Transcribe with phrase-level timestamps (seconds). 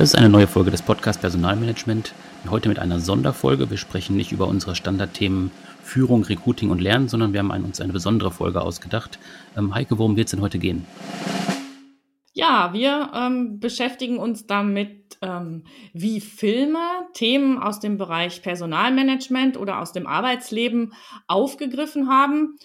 [0.00, 2.14] Das ist eine neue Folge des Podcasts Personalmanagement.
[2.48, 3.68] Heute mit einer Sonderfolge.
[3.68, 5.50] Wir sprechen nicht über unsere Standardthemen
[5.82, 9.18] Führung, Recruiting und Lernen, sondern wir haben uns eine besondere Folge ausgedacht.
[9.58, 10.86] Ähm, Heike, worum wird es denn heute gehen?
[12.32, 16.78] Ja, wir ähm, beschäftigen uns damit, ähm, wie Filme
[17.12, 20.94] Themen aus dem Bereich Personalmanagement oder aus dem Arbeitsleben
[21.26, 22.56] aufgegriffen haben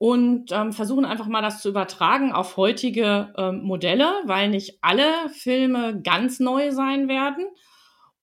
[0.00, 5.28] und ähm, versuchen einfach mal das zu übertragen auf heutige ähm, Modelle, weil nicht alle
[5.28, 7.44] Filme ganz neu sein werden.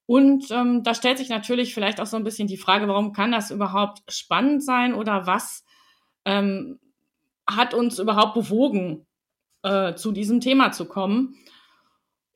[0.07, 3.31] Und ähm, da stellt sich natürlich vielleicht auch so ein bisschen die Frage, warum kann
[3.31, 5.65] das überhaupt spannend sein oder was
[6.25, 6.79] ähm,
[7.47, 9.05] hat uns überhaupt bewogen,
[9.61, 11.35] äh, zu diesem Thema zu kommen?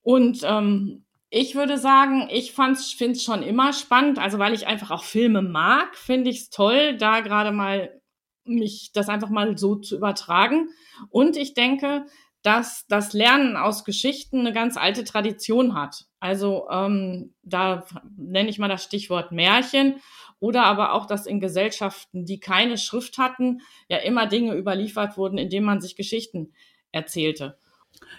[0.03, 4.91] Und ähm, ich würde sagen, ich finde es schon immer spannend, also weil ich einfach
[4.91, 8.00] auch Filme mag, finde ich es toll, da gerade mal
[8.45, 10.69] mich das einfach mal so zu übertragen.
[11.09, 12.05] Und ich denke,
[12.43, 16.05] dass das Lernen aus Geschichten eine ganz alte Tradition hat.
[16.19, 17.85] Also ähm, da
[18.17, 20.01] nenne ich mal das Stichwort Märchen
[20.39, 25.37] oder aber auch, dass in Gesellschaften, die keine Schrift hatten, ja immer Dinge überliefert wurden,
[25.37, 26.53] indem man sich Geschichten
[26.91, 27.57] erzählte.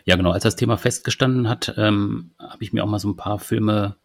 [0.05, 0.31] Ja, genau.
[0.31, 3.97] Als das Thema festgestanden hat, ähm, habe ich mir auch mal so ein paar Filme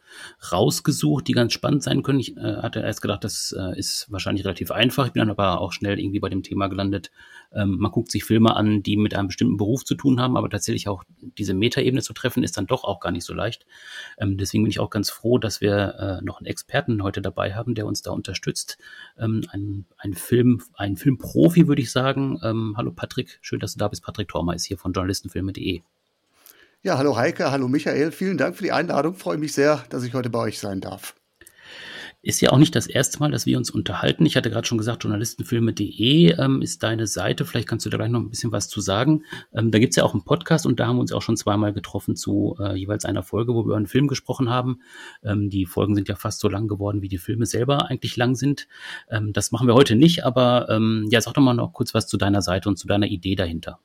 [0.51, 2.19] rausgesucht, die ganz spannend sein können.
[2.19, 5.07] Ich äh, hatte erst gedacht, das äh, ist wahrscheinlich relativ einfach.
[5.07, 7.11] Ich bin dann aber auch schnell irgendwie bei dem Thema gelandet.
[7.51, 10.49] Ähm, man guckt sich Filme an, die mit einem bestimmten Beruf zu tun haben, aber
[10.49, 11.03] tatsächlich auch
[11.37, 13.65] diese Metaebene zu treffen, ist dann doch auch gar nicht so leicht.
[14.17, 17.53] Ähm, deswegen bin ich auch ganz froh, dass wir äh, noch einen Experten heute dabei
[17.53, 18.77] haben, der uns da unterstützt.
[19.17, 22.39] Ähm, ein, ein Film, ein Filmprofi, würde ich sagen.
[22.43, 24.03] Ähm, hallo Patrick, schön, dass du da bist.
[24.03, 25.81] Patrick Thormer ist hier von journalistenfilme.de.
[26.83, 28.11] Ja, hallo Heike, hallo Michael.
[28.11, 29.15] Vielen Dank für die Einladung.
[29.15, 31.15] Freue mich sehr, dass ich heute bei euch sein darf.
[32.21, 34.27] Ist ja auch nicht das erste Mal, dass wir uns unterhalten.
[34.27, 37.45] Ich hatte gerade schon gesagt, journalistenfilme.de ähm, ist deine Seite.
[37.45, 39.23] Vielleicht kannst du da gleich noch ein bisschen was zu sagen.
[39.53, 41.73] Ähm, da gibt's ja auch einen Podcast und da haben wir uns auch schon zweimal
[41.73, 44.81] getroffen zu äh, jeweils einer Folge, wo wir über einen Film gesprochen haben.
[45.23, 48.35] Ähm, die Folgen sind ja fast so lang geworden, wie die Filme selber eigentlich lang
[48.35, 48.67] sind.
[49.09, 52.07] Ähm, das machen wir heute nicht, aber ähm, ja, sag doch mal noch kurz was
[52.07, 53.79] zu deiner Seite und zu deiner Idee dahinter.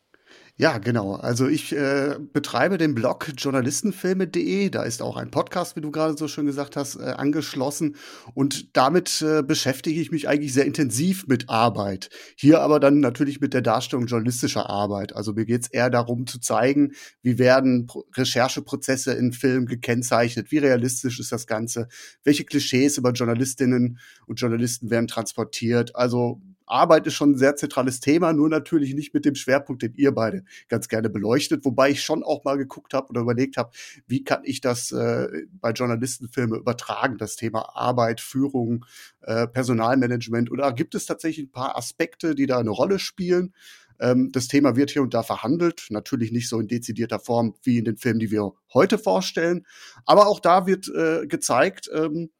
[0.62, 1.14] Ja, genau.
[1.14, 4.70] Also ich äh, betreibe den Blog journalistenfilme.de.
[4.70, 7.96] Da ist auch ein Podcast, wie du gerade so schön gesagt hast, äh, angeschlossen.
[8.34, 12.10] Und damit äh, beschäftige ich mich eigentlich sehr intensiv mit Arbeit.
[12.36, 15.16] Hier aber dann natürlich mit der Darstellung journalistischer Arbeit.
[15.16, 16.92] Also mir geht es eher darum zu zeigen,
[17.22, 21.88] wie werden Pro Rechercheprozesse in Filmen gekennzeichnet, wie realistisch ist das Ganze,
[22.22, 23.98] welche Klischees über Journalistinnen
[24.28, 25.96] und Journalisten werden transportiert.
[25.96, 29.94] Also Arbeit ist schon ein sehr zentrales Thema, nur natürlich nicht mit dem Schwerpunkt, den
[29.94, 31.64] ihr beide ganz gerne beleuchtet.
[31.64, 33.70] Wobei ich schon auch mal geguckt habe oder überlegt habe,
[34.06, 35.28] wie kann ich das äh,
[35.60, 38.84] bei Journalistenfilmen übertragen, das Thema Arbeit, Führung,
[39.22, 40.50] äh, Personalmanagement.
[40.50, 43.52] Oder gibt es tatsächlich ein paar Aspekte, die da eine Rolle spielen?
[44.00, 47.78] Ähm, das Thema wird hier und da verhandelt, natürlich nicht so in dezidierter Form wie
[47.78, 49.64] in den Filmen, die wir heute vorstellen.
[50.04, 52.30] Aber auch da wird äh, gezeigt, ähm,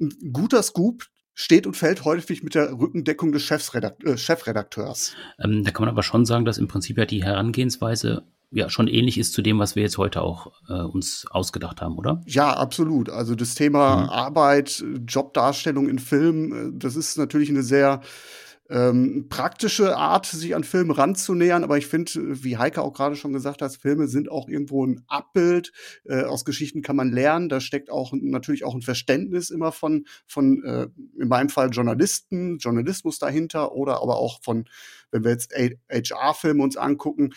[0.00, 5.14] ein guter Scoop, steht und fällt häufig mit der Rückendeckung des Chefsredakt äh, Chefredakteurs.
[5.38, 8.86] Ähm, da kann man aber schon sagen, dass im Prinzip ja die Herangehensweise ja schon
[8.86, 12.22] ähnlich ist zu dem, was wir jetzt heute auch äh, uns ausgedacht haben, oder?
[12.24, 13.10] Ja, absolut.
[13.10, 14.08] Also das Thema mhm.
[14.10, 18.00] Arbeit, Jobdarstellung in Filmen, äh, das ist natürlich eine sehr
[18.70, 21.64] ähm, praktische Art, sich an Filme ranzunähern.
[21.64, 25.02] Aber ich finde, wie Heike auch gerade schon gesagt hat, Filme sind auch irgendwo ein
[25.06, 25.72] Abbild.
[26.04, 27.48] Äh, aus Geschichten kann man lernen.
[27.48, 30.88] Da steckt auch natürlich auch ein Verständnis immer von, von äh,
[31.20, 34.68] in meinem Fall Journalisten, Journalismus dahinter oder aber auch von,
[35.10, 37.34] wenn wir jetzt HR-Filme uns angucken,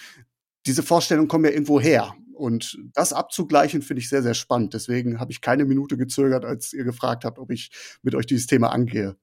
[0.66, 2.16] diese Vorstellungen kommen ja irgendwo her.
[2.34, 4.74] Und das abzugleichen, finde ich sehr, sehr spannend.
[4.76, 7.72] Deswegen habe ich keine Minute gezögert, als ihr gefragt habt, ob ich
[8.04, 9.18] mit euch dieses Thema angehe.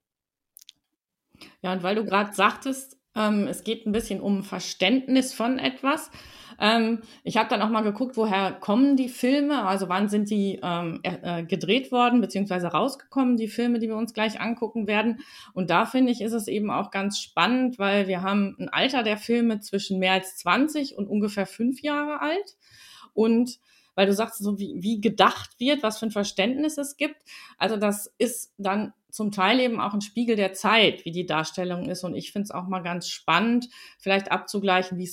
[1.62, 6.10] Ja, und weil du gerade sagtest, ähm, es geht ein bisschen um Verständnis von etwas.
[6.60, 10.60] Ähm, ich habe dann auch mal geguckt, woher kommen die Filme, also wann sind die
[10.62, 15.20] ähm, äh, gedreht worden, beziehungsweise rausgekommen, die Filme, die wir uns gleich angucken werden.
[15.52, 19.02] Und da finde ich, ist es eben auch ganz spannend, weil wir haben ein Alter
[19.02, 22.56] der Filme zwischen mehr als 20 und ungefähr fünf Jahre alt.
[23.14, 23.58] Und
[23.96, 27.22] weil du sagst, so wie, wie gedacht wird, was für ein Verständnis es gibt.
[27.58, 31.88] Also das ist dann zum Teil eben auch ein Spiegel der Zeit, wie die Darstellung
[31.88, 32.02] ist.
[32.02, 35.04] Und ich finde es auch mal ganz spannend, vielleicht abzugleichen, wie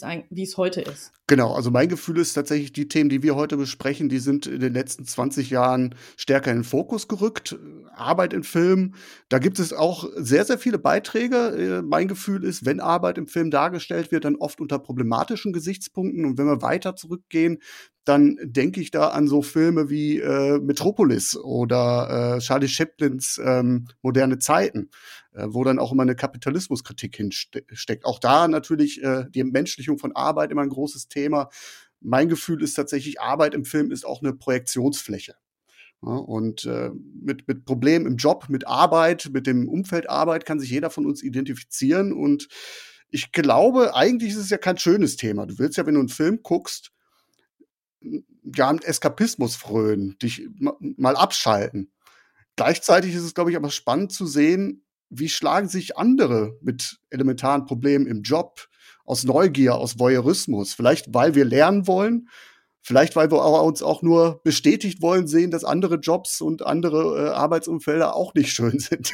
[0.42, 1.14] es, heute ist.
[1.32, 4.60] Genau, also mein Gefühl ist tatsächlich, die Themen, die wir heute besprechen, die sind in
[4.60, 7.58] den letzten 20 Jahren stärker in den Fokus gerückt.
[7.96, 8.96] Arbeit in Filmen,
[9.30, 11.38] da gibt es auch sehr, sehr viele Beiträge.
[11.38, 16.26] Äh, mein Gefühl ist, wenn Arbeit im Film dargestellt wird, dann oft unter problematischen Gesichtspunkten.
[16.26, 17.60] Und wenn wir weiter zurückgehen,
[18.04, 23.88] dann denke ich da an so Filme wie äh, Metropolis oder äh, Charlie Chaplins ähm,
[24.02, 24.90] Moderne Zeiten,
[25.34, 28.06] äh, wo dann auch immer eine Kapitalismuskritik hinsteckt.
[28.06, 31.21] Auch da natürlich äh, die Entmenschlichung von Arbeit immer ein großes Thema.
[32.00, 35.36] Mein Gefühl ist tatsächlich, Arbeit im Film ist auch eine Projektionsfläche.
[36.04, 36.90] Ja, und äh,
[37.22, 41.06] mit, mit Problemen im Job, mit Arbeit, mit dem Umfeld Arbeit kann sich jeder von
[41.06, 42.12] uns identifizieren.
[42.12, 42.48] Und
[43.10, 45.46] ich glaube, eigentlich ist es ja kein schönes Thema.
[45.46, 46.92] Du willst ja, wenn du einen Film guckst,
[48.56, 51.92] ja, einen Eskapismus frönen, dich mal abschalten.
[52.56, 57.66] Gleichzeitig ist es, glaube ich, aber spannend zu sehen, wie schlagen sich andere mit elementaren
[57.66, 58.68] Problemen im Job,
[59.12, 62.30] aus Neugier, aus Voyeurismus, vielleicht weil wir lernen wollen,
[62.82, 67.30] vielleicht weil wir uns auch nur bestätigt wollen sehen, dass andere Jobs und andere äh,
[67.32, 69.12] Arbeitsumfelder auch nicht schön sind.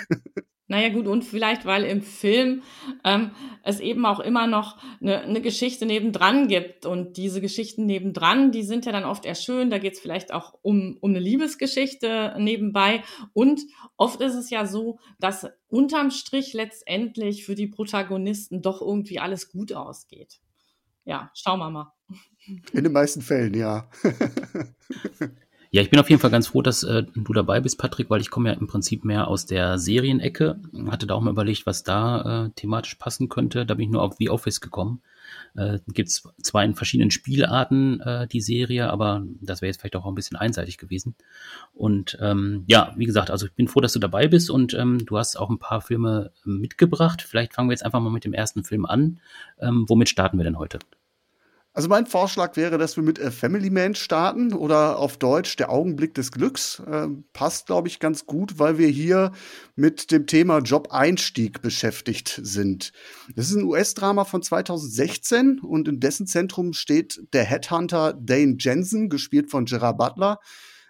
[0.69, 2.62] Naja gut, und vielleicht, weil im Film
[3.06, 3.31] ähm,
[3.64, 6.86] es eben auch immer noch eine, eine Geschichte nebendran gibt.
[6.86, 9.69] Und diese Geschichten nebendran, die sind ja dann oft eher schön.
[9.69, 13.02] Da geht es vielleicht auch um, um eine Liebesgeschichte nebenbei.
[13.31, 13.62] Und
[13.96, 19.50] oft ist es ja so, dass unterm Strich letztendlich für die Protagonisten doch irgendwie alles
[19.50, 20.42] gut ausgeht.
[21.06, 21.94] Ja, schauen wir mal.
[22.74, 23.90] In den meisten Fällen, ja.
[25.72, 28.22] Ja, ich bin auf jeden Fall ganz froh, dass äh, du dabei bist, Patrick, weil
[28.22, 30.60] ich komme ja im Prinzip mehr aus der Serienecke.
[30.88, 33.66] Hatte da auch mal überlegt, was da äh, thematisch passen könnte.
[33.66, 35.02] Da bin ich nur auf The Office gekommen.
[35.56, 39.98] Äh, Gibt es zwar in verschiedenen Spielarten äh, die Serie, aber das wäre jetzt vielleicht
[39.98, 41.16] auch ein bisschen einseitig gewesen.
[41.74, 45.06] Und ähm, ja, wie gesagt, also ich bin froh, dass du dabei bist und ähm,
[45.06, 47.22] du hast auch ein paar Filme mitgebracht.
[47.22, 49.20] Vielleicht fangen wir jetzt einfach mal mit dem ersten Film an.
[49.60, 50.80] Ähm, womit starten wir denn heute?
[51.77, 55.69] Also mein Vorschlag wäre, dass wir mit A Family Man starten oder auf Deutsch Der
[55.69, 56.79] Augenblick des Glücks.
[56.79, 59.31] Äh, passt, glaube ich, ganz gut, weil wir hier
[59.75, 62.94] mit dem Thema Job-Einstieg beschäftigt sind.
[63.35, 69.07] Das ist ein US-Drama von 2016 und in dessen Zentrum steht der Headhunter Dane Jensen,
[69.07, 70.39] gespielt von Gerard Butler.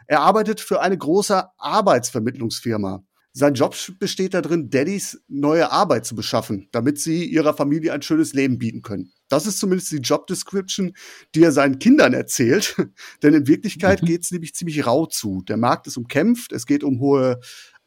[0.05, 3.03] Er arbeitet für eine große Arbeitsvermittlungsfirma.
[3.37, 8.33] Sein Job besteht darin, Daddys neue Arbeit zu beschaffen, damit sie ihrer Familie ein schönes
[8.33, 9.13] Leben bieten können.
[9.29, 10.93] Das ist zumindest die Job Description,
[11.35, 12.75] die er seinen Kindern erzählt.
[13.21, 14.07] Denn in Wirklichkeit mhm.
[14.07, 15.43] geht es nämlich ziemlich rau zu.
[15.43, 17.39] Der Markt ist umkämpft, es geht um hohe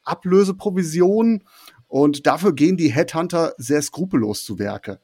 [0.05, 1.43] Ablöseprovisionen
[1.89, 5.01] und dafür gehen die Headhunter sehr skrupellos zu Werke.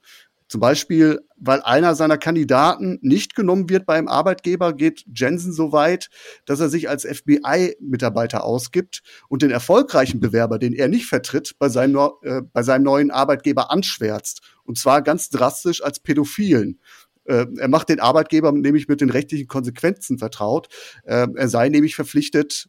[0.48, 6.08] Zum Beispiel, weil einer seiner Kandidaten nicht genommen wird beim Arbeitgeber, geht Jensen so weit,
[6.44, 11.68] dass er sich als FBI-Mitarbeiter ausgibt und den erfolgreichen Bewerber, den er nicht vertritt, bei
[11.68, 14.40] seinem, äh, bei seinem neuen Arbeitgeber anschwärzt.
[14.62, 16.80] Und zwar ganz drastisch als Pädophilen.
[17.24, 20.68] Äh, er macht den Arbeitgeber nämlich mit den rechtlichen Konsequenzen vertraut.
[21.04, 22.68] Äh, er sei nämlich verpflichtet,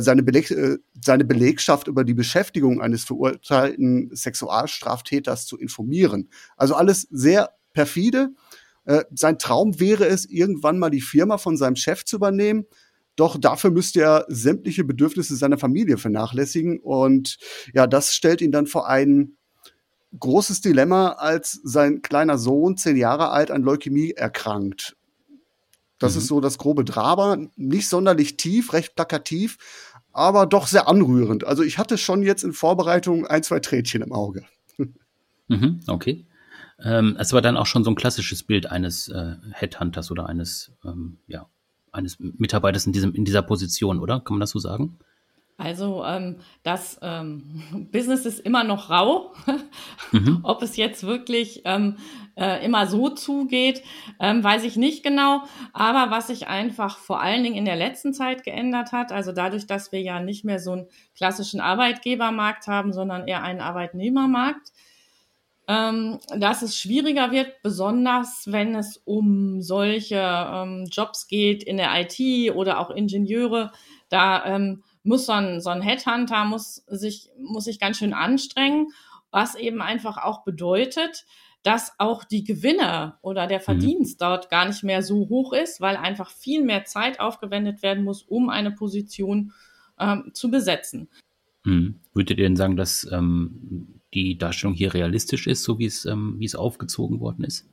[0.00, 6.28] seine, Beleg äh, seine Belegschaft über die Beschäftigung eines verurteilten Sexualstraftäters zu informieren.
[6.56, 8.30] Also alles sehr perfide.
[8.84, 12.66] Äh, sein Traum wäre es, irgendwann mal die Firma von seinem Chef zu übernehmen.
[13.16, 16.78] Doch dafür müsste er sämtliche Bedürfnisse seiner Familie vernachlässigen.
[16.78, 17.38] Und
[17.74, 19.36] ja, das stellt ihn dann vor ein
[20.18, 24.97] großes Dilemma, als sein kleiner Sohn, zehn Jahre alt, an Leukämie erkrankt.
[25.98, 26.18] Das mhm.
[26.18, 27.38] ist so das grobe Drama.
[27.56, 29.58] Nicht sonderlich tief, recht plakativ,
[30.12, 31.44] aber doch sehr anrührend.
[31.44, 34.44] Also ich hatte schon jetzt in Vorbereitung ein, zwei Tränchen im Auge.
[35.48, 36.26] Mhm, okay.
[36.80, 40.72] Ähm, es war dann auch schon so ein klassisches Bild eines äh, Headhunters oder eines,
[40.84, 41.48] ähm, ja,
[41.90, 44.20] eines Mitarbeiters in, diesem, in dieser Position, oder?
[44.20, 44.98] Kann man das so sagen?
[45.58, 49.34] Also ähm, das ähm, Business ist immer noch rau.
[50.12, 50.38] mhm.
[50.44, 51.96] Ob es jetzt wirklich ähm,
[52.36, 53.82] äh, immer so zugeht,
[54.20, 55.42] ähm, weiß ich nicht genau.
[55.72, 59.66] Aber was sich einfach vor allen Dingen in der letzten Zeit geändert hat, also dadurch,
[59.66, 64.70] dass wir ja nicht mehr so einen klassischen Arbeitgebermarkt haben, sondern eher einen Arbeitnehmermarkt,
[65.66, 71.90] ähm, dass es schwieriger wird, besonders wenn es um solche ähm, Jobs geht in der
[72.00, 73.72] IT oder auch Ingenieure.
[74.08, 78.88] Da ähm, muss so ein, so ein Headhunter muss sich, muss sich ganz schön anstrengen,
[79.30, 81.26] was eben einfach auch bedeutet,
[81.62, 83.64] dass auch die Gewinne oder der mhm.
[83.64, 84.24] Verdienst mhm.
[84.24, 88.22] dort gar nicht mehr so hoch ist, weil einfach viel mehr Zeit aufgewendet werden muss,
[88.22, 89.52] um eine Position
[89.98, 91.08] ähm, zu besetzen.
[91.64, 92.00] Mhm.
[92.14, 96.36] Würdet ihr denn sagen, dass ähm, die Darstellung hier realistisch ist, so wie es, ähm,
[96.38, 97.68] wie es aufgezogen worden ist?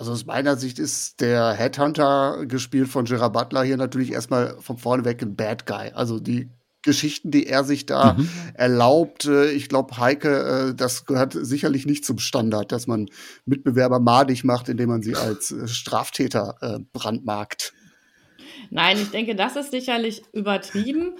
[0.00, 4.78] Also aus meiner Sicht ist der Headhunter, gespielt von Gerard Butler, hier natürlich erstmal von
[4.78, 5.90] vorne weg ein Bad Guy.
[5.92, 6.48] Also die
[6.80, 8.26] Geschichten, die er sich da mhm.
[8.54, 13.10] erlaubt, äh, ich glaube, Heike, äh, das gehört sicherlich nicht zum Standard, dass man
[13.44, 17.74] Mitbewerber madig macht, indem man sie als äh, Straftäter brandmarkt.
[18.70, 21.12] Nein, ich denke, das ist sicherlich übertrieben.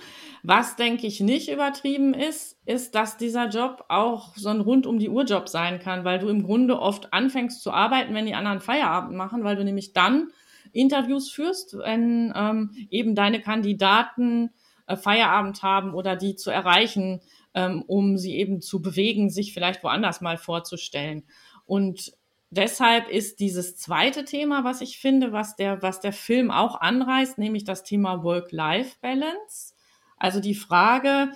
[0.43, 4.99] Was, denke ich, nicht übertrieben ist, ist, dass dieser Job auch so ein rund um
[4.99, 8.35] die Uhr Job sein kann, weil du im Grunde oft anfängst zu arbeiten, wenn die
[8.35, 10.31] anderen Feierabend machen, weil du nämlich dann
[10.73, 14.51] Interviews führst, wenn ähm, eben deine Kandidaten
[14.87, 17.21] äh, Feierabend haben oder die zu erreichen,
[17.55, 21.25] ähm, um sie eben zu bewegen, sich vielleicht woanders mal vorzustellen.
[21.67, 22.13] Und
[22.51, 27.39] deshalb ist dieses zweite Thema, was ich finde, was der, was der Film auch anreißt,
[27.39, 29.75] nämlich das Thema Work-Life-Balance.
[30.21, 31.33] Also die Frage,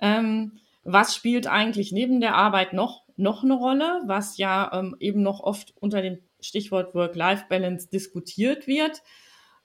[0.00, 5.22] ähm, was spielt eigentlich neben der Arbeit noch, noch eine Rolle, was ja ähm, eben
[5.22, 9.02] noch oft unter dem Stichwort Work-Life-Balance diskutiert wird,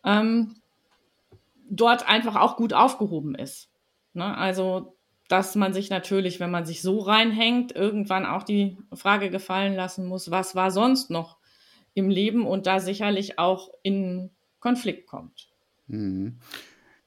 [0.04, 0.58] ähm,
[1.70, 3.70] dort einfach auch gut aufgehoben ist.
[4.14, 4.38] Ne?
[4.38, 4.98] Also,
[5.30, 10.06] dass man sich natürlich, wenn man sich so reinhängt, irgendwann auch die Frage gefallen lassen
[10.06, 11.38] muss, was war sonst noch
[11.94, 15.50] im Leben und da sicherlich auch in Konflikt kommt.
[15.88, 16.40] Mhm.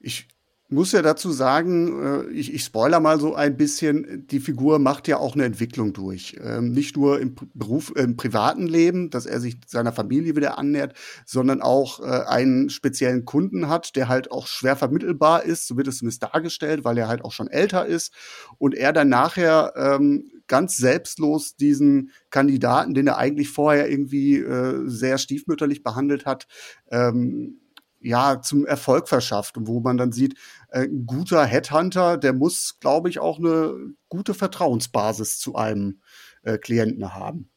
[0.00, 0.28] Ich
[0.70, 5.08] muss ja dazu sagen, äh, ich, ich spoiler mal so ein bisschen, die Figur macht
[5.08, 6.36] ja auch eine Entwicklung durch.
[6.42, 10.94] Ähm, nicht nur im Beruf, im privaten Leben, dass er sich seiner Familie wieder annähert,
[11.24, 15.88] sondern auch äh, einen speziellen Kunden hat, der halt auch schwer vermittelbar ist, so wird
[15.88, 18.12] es zumindest dargestellt, weil er halt auch schon älter ist.
[18.58, 24.82] Und er dann nachher ähm, ganz selbstlos diesen Kandidaten, den er eigentlich vorher irgendwie äh,
[24.86, 26.46] sehr stiefmütterlich behandelt hat,
[26.90, 27.60] ähm,
[28.00, 30.38] ja, zum Erfolg verschafft und wo man dann sieht,
[30.70, 33.74] äh, ein guter Headhunter, der muss, glaube ich, auch eine
[34.08, 36.00] gute Vertrauensbasis zu einem
[36.42, 37.50] äh, Klienten haben.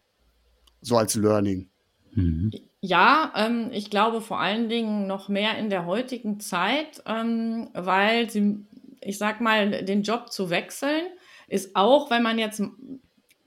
[0.82, 1.70] So als Learning.
[2.14, 2.52] Mhm.
[2.82, 8.30] Ja, ähm, ich glaube vor allen Dingen noch mehr in der heutigen Zeit, ähm, weil
[8.30, 8.66] sie,
[9.02, 11.04] ich sag mal, den Job zu wechseln
[11.52, 12.64] ist auch, wenn man jetzt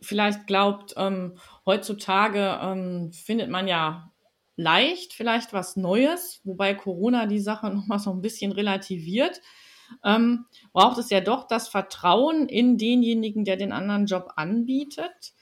[0.03, 4.13] vielleicht glaubt, ähm, heutzutage ähm, findet man ja
[4.57, 9.41] leicht vielleicht was Neues, wobei Corona die Sache nochmal so ein bisschen relativiert,
[10.03, 15.35] ähm, braucht es ja doch das Vertrauen in denjenigen, der den anderen Job anbietet,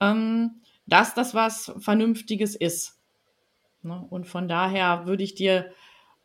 [0.00, 2.98] ähm, dass das was Vernünftiges ist.
[3.82, 4.04] Ne?
[4.10, 5.72] Und von daher würde ich dir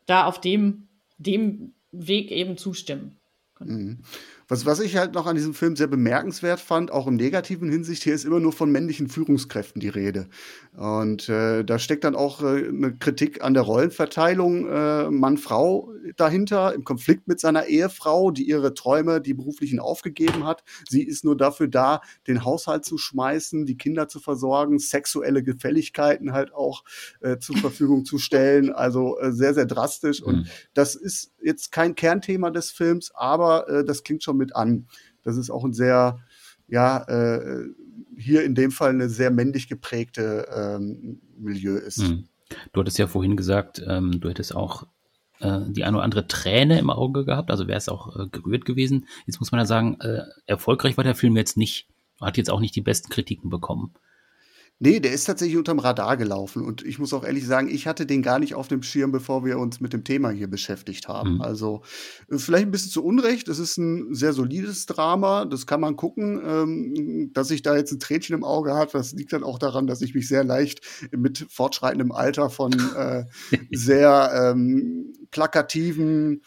[0.06, 3.18] da auf dem, dem Weg eben zustimmen.
[3.60, 4.02] Mhm.
[4.48, 8.02] Was, was ich halt noch an diesem Film sehr bemerkenswert fand, auch im negativen Hinsicht,
[8.02, 10.26] hier ist immer nur von männlichen Führungskräften die Rede.
[10.74, 16.72] Und äh, da steckt dann auch äh, eine Kritik an der Rollenverteilung äh, Mann-Frau dahinter,
[16.74, 20.64] im Konflikt mit seiner Ehefrau, die ihre Träume, die beruflichen aufgegeben hat.
[20.88, 26.32] Sie ist nur dafür da, den Haushalt zu schmeißen, die Kinder zu versorgen, sexuelle Gefälligkeiten
[26.32, 26.84] halt auch
[27.20, 28.72] äh, zur Verfügung zu stellen.
[28.72, 30.22] Also äh, sehr, sehr drastisch.
[30.22, 30.46] Und mhm.
[30.72, 34.86] das ist jetzt kein Kernthema des Films, aber äh, das klingt schon mit an.
[35.22, 36.18] Das ist auch ein sehr,
[36.68, 37.64] ja, äh,
[38.16, 42.02] hier in dem Fall eine sehr männlich geprägte ähm, Milieu ist.
[42.02, 42.24] Hm.
[42.72, 44.86] Du hattest ja vorhin gesagt, ähm, du hättest auch
[45.40, 48.64] äh, die eine oder andere Träne im Auge gehabt, also wäre es auch äh, gerührt
[48.64, 49.06] gewesen.
[49.26, 51.88] Jetzt muss man ja sagen, äh, erfolgreich war der Film jetzt nicht.
[52.20, 53.94] Hat jetzt auch nicht die besten Kritiken bekommen.
[54.80, 56.64] Nee, der ist tatsächlich unterm Radar gelaufen.
[56.64, 59.44] Und ich muss auch ehrlich sagen, ich hatte den gar nicht auf dem Schirm, bevor
[59.44, 61.36] wir uns mit dem Thema hier beschäftigt haben.
[61.36, 61.40] Mhm.
[61.40, 61.82] Also
[62.30, 63.48] äh, vielleicht ein bisschen zu Unrecht.
[63.48, 65.46] Es ist ein sehr solides Drama.
[65.46, 66.40] Das kann man gucken.
[66.44, 69.88] Ähm, dass ich da jetzt ein Tränchen im Auge hat, das liegt dann auch daran,
[69.88, 70.80] dass ich mich sehr leicht
[71.10, 73.24] mit fortschreitendem Alter von äh,
[73.72, 76.42] sehr ähm, plakativen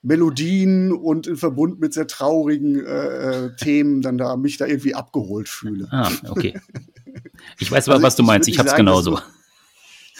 [0.00, 4.94] Melodien und in Verbund mit sehr traurigen äh, äh Themen dann da mich da irgendwie
[4.94, 5.88] abgeholt fühle.
[5.90, 6.54] Ah, okay.
[7.58, 8.48] Ich weiß aber, also was du meinst.
[8.48, 9.20] Ich, ich hab's sagen, genauso.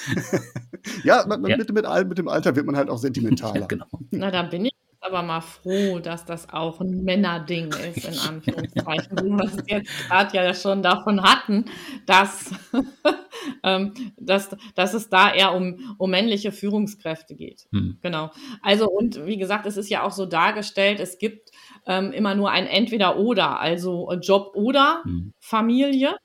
[1.05, 1.57] ja, man, ja.
[1.57, 3.55] Mit, mit, mit, dem Alter wird man halt auch sentimentaler.
[3.61, 3.87] Ja, genau.
[4.11, 9.19] Na, dann bin ich aber mal froh, dass das auch ein Männerding ist, in Anführungszeichen,
[9.19, 11.67] wie wir es jetzt gerade ja schon davon hatten,
[12.07, 12.51] dass,
[13.63, 17.67] ähm, dass, dass es da eher um, um männliche Führungskräfte geht.
[17.73, 17.99] Hm.
[18.03, 18.31] Genau.
[18.63, 21.51] Also, und wie gesagt, es ist ja auch so dargestellt, es gibt
[21.87, 25.33] ähm, immer nur ein Entweder-Oder, also Job oder hm.
[25.39, 26.17] Familie.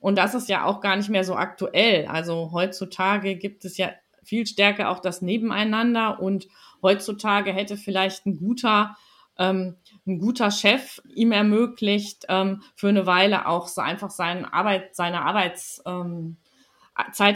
[0.00, 2.06] Und das ist ja auch gar nicht mehr so aktuell.
[2.06, 3.90] Also heutzutage gibt es ja
[4.22, 6.48] viel stärker auch das Nebeneinander und
[6.82, 8.96] heutzutage hätte vielleicht ein guter
[9.38, 9.76] ähm,
[10.06, 15.22] ein guter Chef ihm ermöglicht, ähm, für eine Weile auch so einfach seine Arbeit, seine
[15.22, 16.36] Arbeitszeit ähm,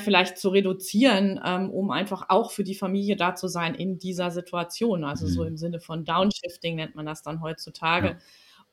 [0.01, 4.31] vielleicht zu reduzieren, ähm, um einfach auch für die Familie da zu sein in dieser
[4.31, 5.05] Situation.
[5.05, 5.31] Also mhm.
[5.31, 8.09] so im Sinne von Downshifting nennt man das dann heutzutage.
[8.09, 8.17] Ja.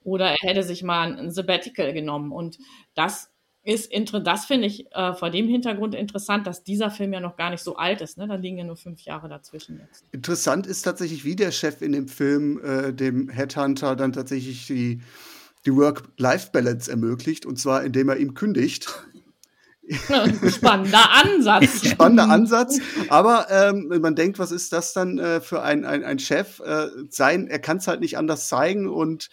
[0.03, 2.31] Oder er hätte sich mal ein Sabbatical genommen.
[2.31, 2.57] Und
[2.95, 3.31] das
[3.69, 3.91] ist
[4.23, 7.63] das finde ich äh, vor dem Hintergrund interessant, dass dieser Film ja noch gar nicht
[7.63, 8.17] so alt ist.
[8.17, 8.27] Ne?
[8.27, 10.03] Da liegen ja nur fünf Jahre dazwischen jetzt.
[10.11, 15.01] Interessant ist tatsächlich, wie der Chef in dem Film äh, dem Headhunter dann tatsächlich die,
[15.65, 17.45] die Work-Life-Balance ermöglicht.
[17.45, 18.89] Und zwar, indem er ihm kündigt.
[20.49, 21.87] Spannender Ansatz.
[21.87, 22.79] Spannender Ansatz.
[23.09, 26.59] Aber ähm, man denkt, was ist das dann äh, für ein, ein, ein Chef?
[26.59, 29.29] Äh, sein, er kann es halt nicht anders zeigen und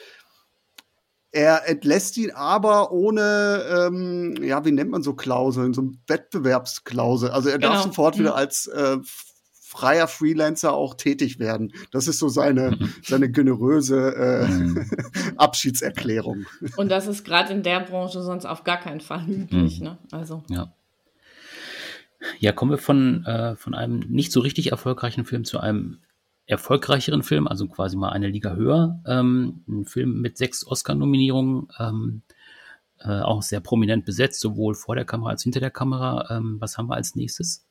[1.37, 7.29] er entlässt ihn aber ohne, ähm, ja, wie nennt man so Klauseln, so Wettbewerbsklausel.
[7.29, 7.75] Also er genau.
[7.75, 8.21] darf sofort mhm.
[8.21, 8.97] wieder als äh,
[9.61, 11.75] freier Freelancer auch tätig werden.
[11.93, 12.95] Das ist so seine, mhm.
[13.03, 14.91] seine generöse äh, mhm.
[15.37, 16.47] Abschiedserklärung.
[16.79, 19.81] Und das ist gerade in der Branche sonst auf gar keinen Fall üblich.
[19.81, 19.85] Mhm.
[19.85, 19.99] Ne?
[20.13, 20.43] Also.
[20.49, 20.73] Ja.
[22.39, 25.99] Ja, kommen wir von, äh, von einem nicht so richtig erfolgreichen Film zu einem
[26.47, 29.01] erfolgreicheren Film, also quasi mal eine Liga höher.
[29.07, 32.23] Ähm, ein Film mit sechs Oscar-Nominierungen, ähm,
[33.01, 36.37] äh, auch sehr prominent besetzt, sowohl vor der Kamera als hinter der Kamera.
[36.37, 37.66] Ähm, was haben wir als nächstes?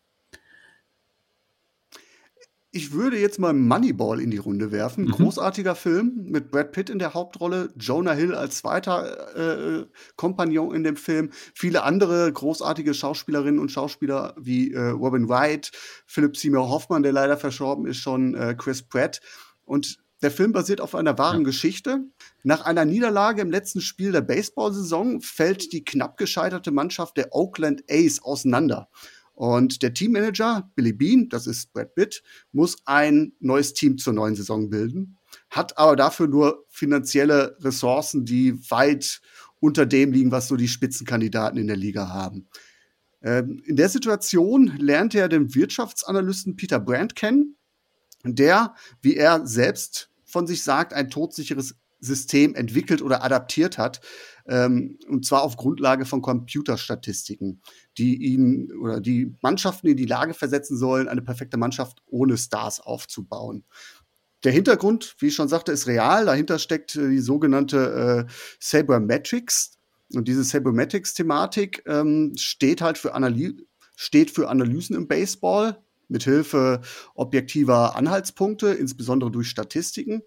[2.75, 5.05] Ich würde jetzt mal Moneyball in die Runde werfen.
[5.05, 5.11] Mhm.
[5.11, 9.85] Großartiger Film mit Brad Pitt in der Hauptrolle, Jonah Hill als zweiter äh,
[10.17, 15.71] Kompagnon in dem Film, viele andere großartige Schauspielerinnen und Schauspieler wie äh, Robin Wright,
[16.05, 19.21] Philip Seymour Hoffman, der leider verstorben ist, schon äh, Chris Pratt.
[19.63, 21.45] Und der Film basiert auf einer wahren ja.
[21.45, 22.01] Geschichte.
[22.43, 27.85] Nach einer Niederlage im letzten Spiel der Baseball-Saison fällt die knapp gescheiterte Mannschaft der Oakland
[27.89, 28.89] A's auseinander.
[29.35, 32.23] Und der Teammanager, Billy Bean, das ist Brad Pitt,
[32.53, 35.17] muss ein neues Team zur neuen Saison bilden,
[35.49, 39.21] hat aber dafür nur finanzielle Ressourcen, die weit
[39.59, 42.47] unter dem liegen, was so die Spitzenkandidaten in der Liga haben.
[43.21, 47.57] Ähm, in der Situation lernt er den Wirtschaftsanalysten Peter Brandt kennen,
[48.23, 53.99] der, wie er selbst von sich sagt, ein todsicheres System entwickelt oder adaptiert hat,
[54.47, 57.61] ähm, und zwar auf Grundlage von Computerstatistiken,
[57.97, 62.79] die ihn oder die Mannschaften in die Lage versetzen sollen, eine perfekte Mannschaft ohne Stars
[62.79, 63.63] aufzubauen.
[64.43, 66.25] Der Hintergrund, wie ich schon sagte, ist real.
[66.25, 69.71] Dahinter steckt äh, die sogenannte äh, Sabermetrics.
[70.13, 73.57] Und diese Sabermetrics-Thematik ähm, steht halt für, Analy
[73.95, 76.81] steht für Analysen im Baseball mithilfe
[77.15, 80.21] objektiver Anhaltspunkte, insbesondere durch Statistiken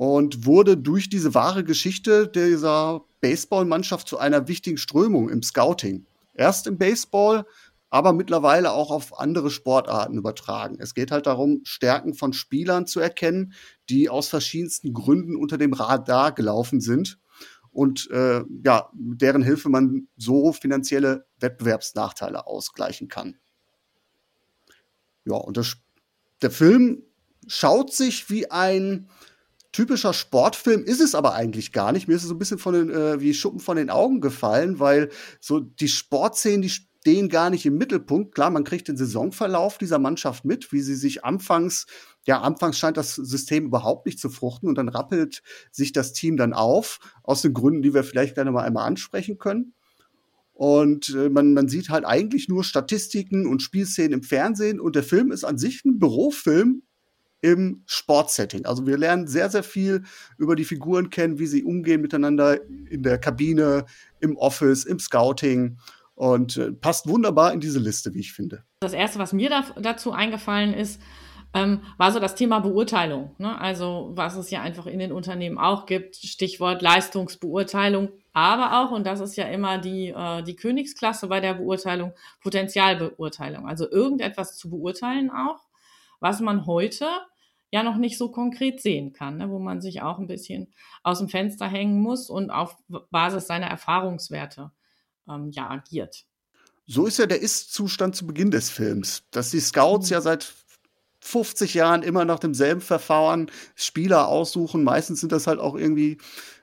[0.00, 6.06] und wurde durch diese wahre Geschichte dieser Baseballmannschaft zu einer wichtigen Strömung im Scouting.
[6.32, 7.44] Erst im Baseball,
[7.90, 10.78] aber mittlerweile auch auf andere Sportarten übertragen.
[10.80, 13.52] Es geht halt darum, Stärken von Spielern zu erkennen,
[13.90, 17.18] die aus verschiedensten Gründen unter dem Radar gelaufen sind
[17.70, 23.36] und äh, ja, mit deren Hilfe man so finanzielle Wettbewerbsnachteile ausgleichen kann.
[25.26, 25.76] Ja, und das,
[26.40, 27.02] der Film
[27.46, 29.10] schaut sich wie ein
[29.72, 32.08] typischer Sportfilm ist es aber eigentlich gar nicht.
[32.08, 34.78] Mir ist es so ein bisschen von den, äh, wie Schuppen von den Augen gefallen,
[34.80, 38.34] weil so die Sportszenen, die stehen gar nicht im Mittelpunkt.
[38.34, 41.86] Klar, man kriegt den Saisonverlauf dieser Mannschaft mit, wie sie sich anfangs,
[42.26, 46.36] ja, anfangs scheint das System überhaupt nicht zu fruchten und dann rappelt sich das Team
[46.36, 49.74] dann auf, aus den Gründen, die wir vielleicht gerne mal einmal ansprechen können.
[50.52, 55.02] Und äh, man, man sieht halt eigentlich nur Statistiken und Spielszenen im Fernsehen und der
[55.02, 56.82] Film ist an sich ein Bürofilm,
[57.42, 58.66] im Sportsetting.
[58.66, 60.02] Also wir lernen sehr, sehr viel
[60.38, 62.58] über die Figuren kennen, wie sie umgehen miteinander
[62.90, 63.86] in der Kabine,
[64.20, 65.78] im Office, im Scouting
[66.14, 68.64] und äh, passt wunderbar in diese Liste, wie ich finde.
[68.80, 71.00] Das Erste, was mir da, dazu eingefallen ist,
[71.54, 73.34] ähm, war so das Thema Beurteilung.
[73.38, 73.58] Ne?
[73.58, 79.06] Also was es ja einfach in den Unternehmen auch gibt, Stichwort Leistungsbeurteilung, aber auch, und
[79.06, 83.66] das ist ja immer die, äh, die Königsklasse bei der Beurteilung, Potenzialbeurteilung.
[83.66, 85.69] Also irgendetwas zu beurteilen auch,
[86.20, 87.06] was man heute
[87.70, 91.18] ja noch nicht so konkret sehen kann, ne, wo man sich auch ein bisschen aus
[91.18, 92.76] dem Fenster hängen muss und auf
[93.10, 94.72] Basis seiner Erfahrungswerte
[95.28, 96.24] ähm, ja agiert.
[96.86, 100.14] So ist ja der Ist-Zustand zu Beginn des Films, dass die Scouts mhm.
[100.14, 100.52] ja seit
[101.20, 104.82] 50 Jahren immer nach demselben Verfahren Spieler aussuchen.
[104.82, 106.18] Meistens sind das halt auch irgendwie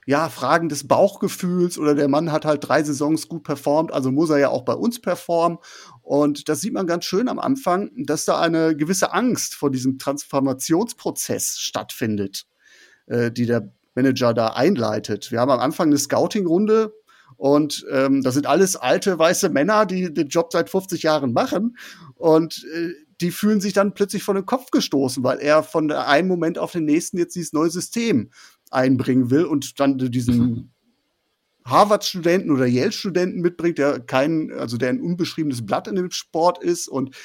[0.08, 4.30] ja, Fragen des Bauchgefühls oder der Mann hat halt drei Saisons gut performt, also muss
[4.30, 5.58] er ja auch bei uns performen.
[6.02, 10.00] Und das sieht man ganz schön am Anfang, dass da eine gewisse Angst vor diesem
[10.00, 12.46] Transformationsprozess stattfindet,
[13.08, 15.30] äh, die der Manager da einleitet.
[15.30, 16.94] Wir haben am Anfang eine Scouting-Runde,
[17.36, 21.78] und ähm, das sind alles alte weiße Männer, die den Job seit 50 Jahren machen.
[22.16, 26.28] Und äh, die fühlen sich dann plötzlich von den Kopf gestoßen, weil er von einem
[26.28, 28.32] Moment auf den nächsten jetzt dieses neue System
[28.72, 30.70] einbringen will und dann diesen mhm.
[31.66, 36.88] Harvard-Studenten oder Yale-Studenten mitbringt, der kein, also der ein unbeschriebenes Blatt in dem Sport ist
[36.88, 37.16] und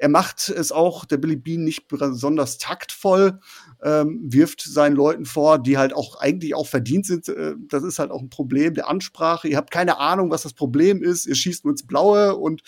[0.00, 3.38] er macht es auch, der Billy Bean, nicht besonders taktvoll,
[3.82, 7.28] ähm, wirft seinen Leuten vor, die halt auch eigentlich auch verdient sind.
[7.28, 9.46] Äh, das ist halt auch ein Problem der Ansprache.
[9.46, 11.26] Ihr habt keine Ahnung, was das Problem ist.
[11.26, 12.62] Ihr schießt nur ins Blaue und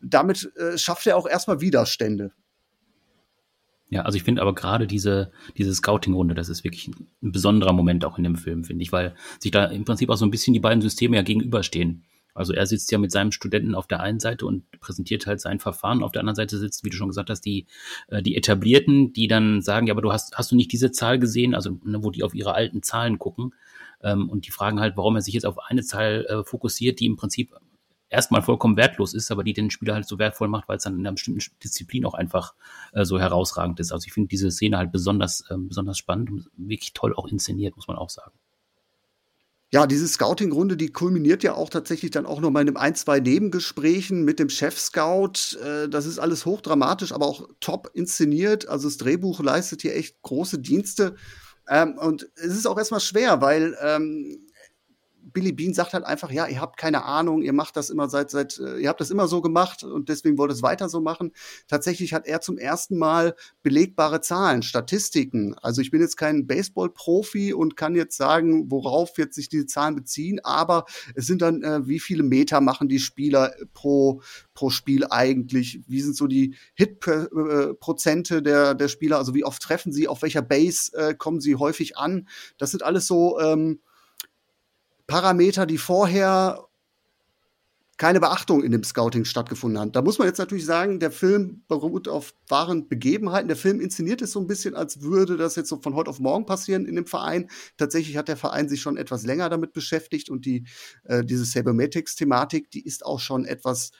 [0.00, 2.32] damit äh, schafft er auch erstmal Widerstände.
[3.92, 8.06] Ja, also ich finde aber gerade diese, diese Scouting-Runde, das ist wirklich ein besonderer Moment
[8.06, 10.54] auch in dem Film, finde ich, weil sich da im Prinzip auch so ein bisschen
[10.54, 12.02] die beiden Systeme ja gegenüberstehen.
[12.32, 15.58] Also er sitzt ja mit seinem Studenten auf der einen Seite und präsentiert halt sein
[15.58, 16.02] Verfahren.
[16.02, 17.66] Auf der anderen Seite sitzt, wie du schon gesagt hast, die,
[18.08, 21.18] äh, die Etablierten, die dann sagen, ja, aber du hast, hast du nicht diese Zahl
[21.18, 21.54] gesehen?
[21.54, 23.52] Also, ne, wo die auf ihre alten Zahlen gucken.
[24.02, 27.04] Ähm, und die fragen halt, warum er sich jetzt auf eine Zahl äh, fokussiert, die
[27.04, 27.52] im Prinzip
[28.12, 30.94] erstmal vollkommen wertlos ist, aber die den Spieler halt so wertvoll macht, weil es dann
[30.94, 32.54] in einer bestimmten Disziplin auch einfach
[32.92, 33.92] äh, so herausragend ist.
[33.92, 37.76] Also ich finde diese Szene halt besonders, äh, besonders spannend und wirklich toll auch inszeniert,
[37.76, 38.32] muss man auch sagen.
[39.74, 42.94] Ja, diese Scouting-Runde, die kulminiert ja auch tatsächlich dann auch noch mal in einem ein,
[42.94, 45.56] zwei Nebengesprächen mit dem Chef-Scout.
[45.64, 48.68] Äh, das ist alles hochdramatisch, aber auch top inszeniert.
[48.68, 51.16] Also das Drehbuch leistet hier echt große Dienste.
[51.66, 54.46] Ähm, und es ist auch erstmal schwer, weil ähm,
[55.32, 58.30] Billy Bean sagt halt einfach, ja, ihr habt keine Ahnung, ihr macht das immer seit,
[58.30, 61.32] seit, äh, ihr habt das immer so gemacht und deswegen wollt es weiter so machen.
[61.68, 65.54] Tatsächlich hat er zum ersten Mal belegbare Zahlen, Statistiken.
[65.62, 69.94] Also ich bin jetzt kein Baseball-Profi und kann jetzt sagen, worauf jetzt sich diese Zahlen
[69.94, 74.22] beziehen, aber es sind dann, äh, wie viele Meter machen die Spieler pro,
[74.54, 75.80] pro Spiel eigentlich?
[75.86, 79.18] Wie sind so die Hit-Prozente äh, der, der Spieler?
[79.18, 80.08] Also wie oft treffen sie?
[80.08, 82.28] Auf welcher Base äh, kommen sie häufig an?
[82.58, 83.80] Das sind alles so, ähm,
[85.12, 86.66] Parameter, die vorher
[87.98, 89.92] keine Beachtung in dem Scouting stattgefunden haben.
[89.92, 93.46] Da muss man jetzt natürlich sagen, der Film beruht auf wahren Begebenheiten.
[93.46, 96.18] Der Film inszeniert es so ein bisschen, als würde das jetzt so von heute auf
[96.18, 97.48] morgen passieren in dem Verein.
[97.76, 100.64] Tatsächlich hat der Verein sich schon etwas länger damit beschäftigt und die,
[101.04, 103.92] äh, diese Cybernetics-Thematik, die ist auch schon etwas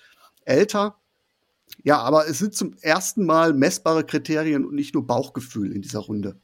[0.47, 0.97] älter.
[1.85, 6.01] Ja, aber es sind zum ersten Mal messbare Kriterien und nicht nur Bauchgefühl in dieser
[6.01, 6.41] Runde.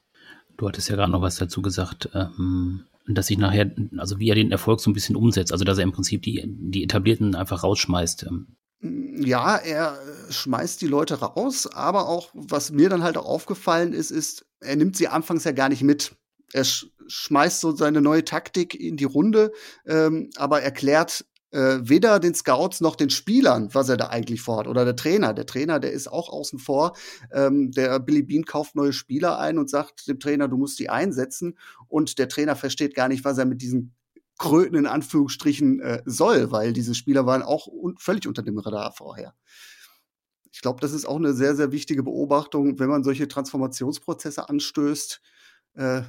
[0.59, 2.11] Du hattest ja gerade noch was dazu gesagt.
[2.15, 5.79] Ähm dass sich nachher, also wie er den Erfolg so ein bisschen umsetzt, also dass
[5.79, 8.27] er im Prinzip die, die Etablierten einfach rausschmeißt.
[8.29, 8.57] Ähm.
[8.81, 9.99] Ja, er
[10.31, 14.77] schmeißt die Leute raus, aber auch, was mir dann halt auch aufgefallen ist, ist, er
[14.77, 16.15] nimmt sie anfangs ja gar nicht mit.
[16.53, 19.53] Er sch schmeißt so seine neue Taktik in die Runde,
[19.87, 24.67] ähm, aber erklärt äh, weder den Scouts noch den Spielern, was er da eigentlich vorhat.
[24.67, 25.33] Oder der Trainer.
[25.33, 26.95] Der Trainer, der ist auch außen vor.
[27.33, 30.91] Ähm, der Billy Bean kauft neue Spieler ein und sagt dem Trainer, du musst die
[30.91, 31.59] einsetzen.
[31.89, 33.95] Und der Trainer versteht gar nicht, was er mit diesen
[34.39, 38.93] Kröten in Anführungsstrichen äh, soll, weil diese Spieler waren auch un völlig unter dem Radar
[38.93, 39.35] vorher.
[40.53, 45.21] Ich glaube, das ist auch eine sehr, sehr wichtige Beobachtung, wenn man solche Transformationsprozesse anstößt.
[45.75, 46.03] Äh,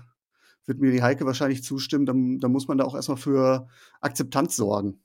[0.65, 3.67] wird mir die Heike wahrscheinlich zustimmen, dann, dann muss man da auch erstmal für
[4.02, 5.02] Akzeptanz sorgen.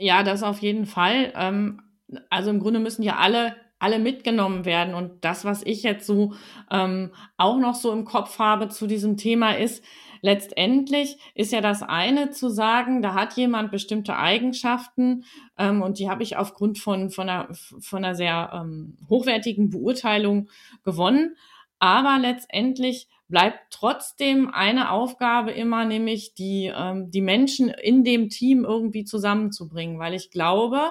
[0.00, 1.32] Ja, das auf jeden Fall.
[1.36, 1.82] Ähm,
[2.30, 4.94] also im Grunde müssen ja alle alle mitgenommen werden.
[4.94, 6.34] Und das, was ich jetzt so
[6.70, 9.82] ähm, auch noch so im Kopf habe zu diesem Thema ist,
[10.20, 15.24] letztendlich ist ja das eine zu sagen, da hat jemand bestimmte Eigenschaften
[15.58, 20.50] ähm, und die habe ich aufgrund von, von, einer, von einer sehr ähm, hochwertigen Beurteilung
[20.84, 21.36] gewonnen.
[21.78, 28.64] Aber letztendlich bleibt trotzdem eine Aufgabe immer, nämlich die, ähm, die Menschen in dem Team
[28.64, 30.90] irgendwie zusammenzubringen, weil ich glaube,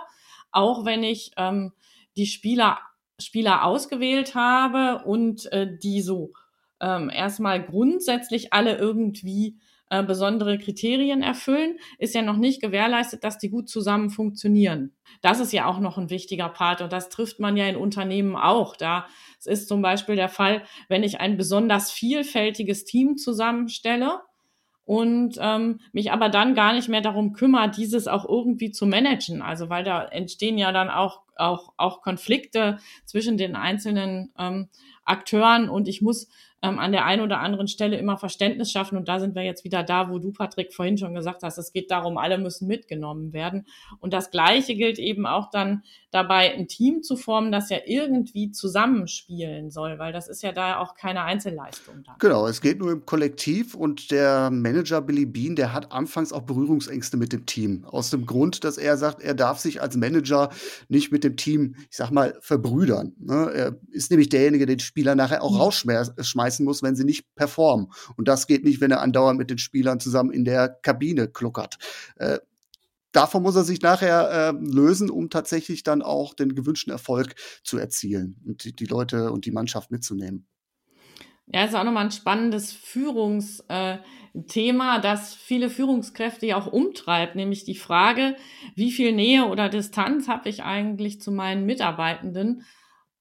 [0.52, 1.74] auch wenn ich ähm,
[2.18, 2.80] die Spieler,
[3.20, 6.34] Spieler ausgewählt habe und äh, die so
[6.80, 9.58] ähm, erstmal grundsätzlich alle irgendwie
[9.90, 14.94] äh, besondere Kriterien erfüllen, ist ja noch nicht gewährleistet, dass die gut zusammen funktionieren.
[15.22, 18.36] Das ist ja auch noch ein wichtiger Part und das trifft man ja in Unternehmen
[18.36, 18.76] auch.
[18.76, 19.08] Da
[19.40, 24.20] es ist zum Beispiel der Fall, wenn ich ein besonders vielfältiges Team zusammenstelle
[24.90, 29.42] und ähm, mich aber dann gar nicht mehr darum kümmere, dieses auch irgendwie zu managen.
[29.42, 34.70] Also weil da entstehen ja dann auch, auch, auch Konflikte zwischen den einzelnen ähm,
[35.06, 36.28] Akteuren und ich muss
[36.62, 38.98] ähm, an der einen oder anderen Stelle immer Verständnis schaffen.
[38.98, 41.72] Und da sind wir jetzt wieder da, wo du, Patrick, vorhin schon gesagt hast, es
[41.72, 43.66] geht darum, alle müssen mitgenommen werden.
[44.00, 48.52] Und das Gleiche gilt eben auch dann dabei, ein Team zu formen, das ja irgendwie
[48.52, 52.04] zusammenspielen soll, weil das ist ja da auch keine Einzelleistung.
[52.04, 52.16] Dann.
[52.20, 56.42] Genau, es geht nur im Kollektiv und der Manager Billy Bean, der hat anfangs auch
[56.42, 57.86] Berührungsängste mit dem Team.
[57.86, 60.50] Aus dem Grund, dass er sagt, er darf sich als Manager
[60.88, 63.14] nicht mit dem Team, ich sag mal, verbrüdern.
[63.20, 63.52] Ne?
[63.54, 65.58] Er ist nämlich derjenige, der den Spieler nachher auch mhm.
[65.58, 66.18] rausschmeißt
[66.50, 67.92] schmeißen muss, wenn sie nicht performen.
[68.18, 71.78] Und das geht nicht, wenn er andauernd mit den Spielern zusammen in der Kabine kluckert.
[72.16, 72.40] Äh,
[73.12, 77.78] davon muss er sich nachher äh, lösen, um tatsächlich dann auch den gewünschten Erfolg zu
[77.78, 80.48] erzielen und die, die Leute und die Mannschaft mitzunehmen.
[81.52, 84.04] Ja, ist auch nochmal ein spannendes Führungsthema,
[84.98, 88.36] äh, das viele Führungskräfte ja auch umtreibt, nämlich die Frage,
[88.76, 92.66] wie viel Nähe oder Distanz habe ich eigentlich zu meinen Mitarbeitenden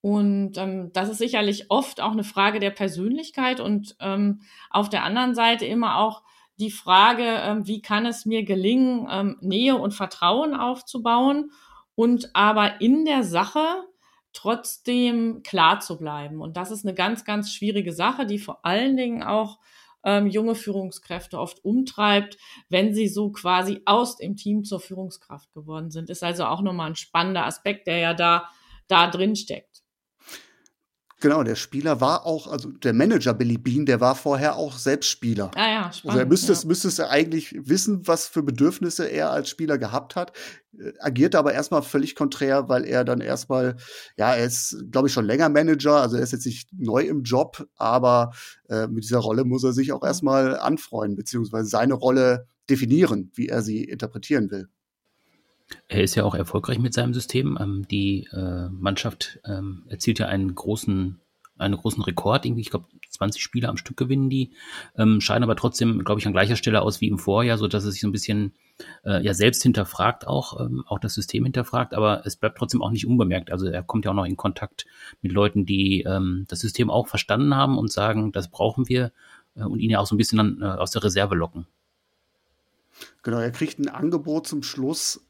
[0.01, 5.03] und ähm, das ist sicherlich oft auch eine Frage der Persönlichkeit und ähm, auf der
[5.05, 6.23] anderen Seite immer auch
[6.59, 11.51] die Frage, ähm, wie kann es mir gelingen, ähm, Nähe und Vertrauen aufzubauen
[11.95, 13.85] und aber in der Sache
[14.33, 16.41] trotzdem klar zu bleiben.
[16.41, 19.59] Und das ist eine ganz, ganz schwierige Sache, die vor allen Dingen auch
[20.05, 25.91] ähm, junge Führungskräfte oft umtreibt, wenn sie so quasi aus dem Team zur Führungskraft geworden
[25.91, 26.09] sind.
[26.09, 28.49] Ist also auch nochmal ein spannender Aspekt, der ja da,
[28.87, 29.83] da drin steckt.
[31.21, 35.09] Genau, der Spieler war auch, also der Manager Billy Bean, der war vorher auch selbst
[35.09, 35.51] Spieler.
[35.57, 36.05] Ah ja, spannend.
[36.05, 36.53] Also er müsste, ja.
[36.53, 40.33] es, müsste es eigentlich wissen, was für Bedürfnisse er als Spieler gehabt hat,
[40.79, 43.77] äh, agiert aber erstmal völlig konträr, weil er dann erstmal,
[44.17, 47.25] ja, er ist, glaube ich, schon länger Manager, also er ist jetzt nicht neu im
[47.25, 48.31] Job, aber
[48.69, 53.49] äh, mit dieser Rolle muss er sich auch erstmal anfreuen, beziehungsweise seine Rolle definieren, wie
[53.49, 54.69] er sie interpretieren will.
[55.89, 57.59] Er ist ja auch erfolgreich mit seinem System.
[57.61, 61.21] Ähm, die äh, Mannschaft ähm, erzielt ja einen großen,
[61.59, 62.47] einen großen Rekord.
[62.47, 64.53] Irgendwie, ich glaube, 20 Spiele am Stück gewinnen die,
[64.97, 67.85] ähm, scheinen aber trotzdem, glaube ich, an gleicher Stelle aus wie im Vorjahr, so dass
[67.85, 68.55] es sich so ein bisschen
[69.05, 72.91] äh, ja selbst hinterfragt auch, ähm, auch das System hinterfragt, aber es bleibt trotzdem auch
[72.91, 73.51] nicht unbemerkt.
[73.51, 74.87] Also er kommt ja auch noch in Kontakt
[75.21, 79.13] mit Leuten, die ähm, das System auch verstanden haben und sagen, das brauchen wir
[79.57, 81.67] äh, und ihn ja auch so ein bisschen dann äh, aus der Reserve locken.
[83.23, 85.25] Genau, er kriegt ein Angebot zum Schluss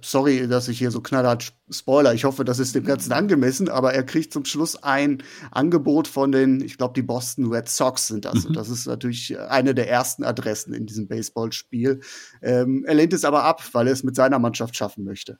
[0.00, 2.14] sorry, dass ich hier so knallhart Spoiler.
[2.14, 6.30] Ich hoffe, das ist dem Ganzen angemessen, aber er kriegt zum Schluss ein Angebot von
[6.32, 8.42] den, ich glaube, die Boston Red Sox sind das.
[8.42, 8.48] Mhm.
[8.48, 12.00] Und das ist natürlich eine der ersten Adressen in diesem Baseballspiel.
[12.42, 15.38] Ähm, er lehnt es aber ab, weil er es mit seiner Mannschaft schaffen möchte.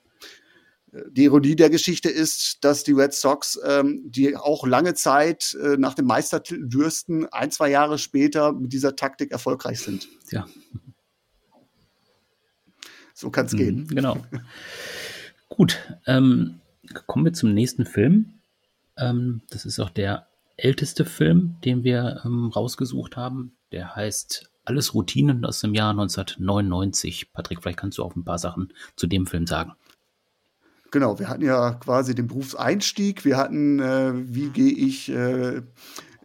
[0.91, 5.55] Äh, die Ironie der Geschichte ist, dass die Red Sox, ähm, die auch lange Zeit
[5.61, 10.07] äh, nach dem Meistertitel dürsten, ein, zwei Jahre später mit dieser Taktik erfolgreich sind.
[10.31, 10.45] Ja.
[13.15, 13.87] So kann es mhm, gehen.
[13.87, 14.17] Genau.
[15.49, 16.59] Gut, ähm,
[17.07, 18.33] kommen wir zum nächsten Film.
[18.97, 23.55] Ähm, das ist auch der älteste Film, den wir ähm, rausgesucht haben.
[23.71, 27.31] Der heißt Alles Routinen aus dem Jahr 1999.
[27.31, 29.73] Patrick, vielleicht kannst du auch ein paar Sachen zu dem Film sagen.
[30.91, 33.23] Genau, wir hatten ja quasi den Berufseinstieg.
[33.23, 35.61] Wir hatten, äh, wie gehe ich äh,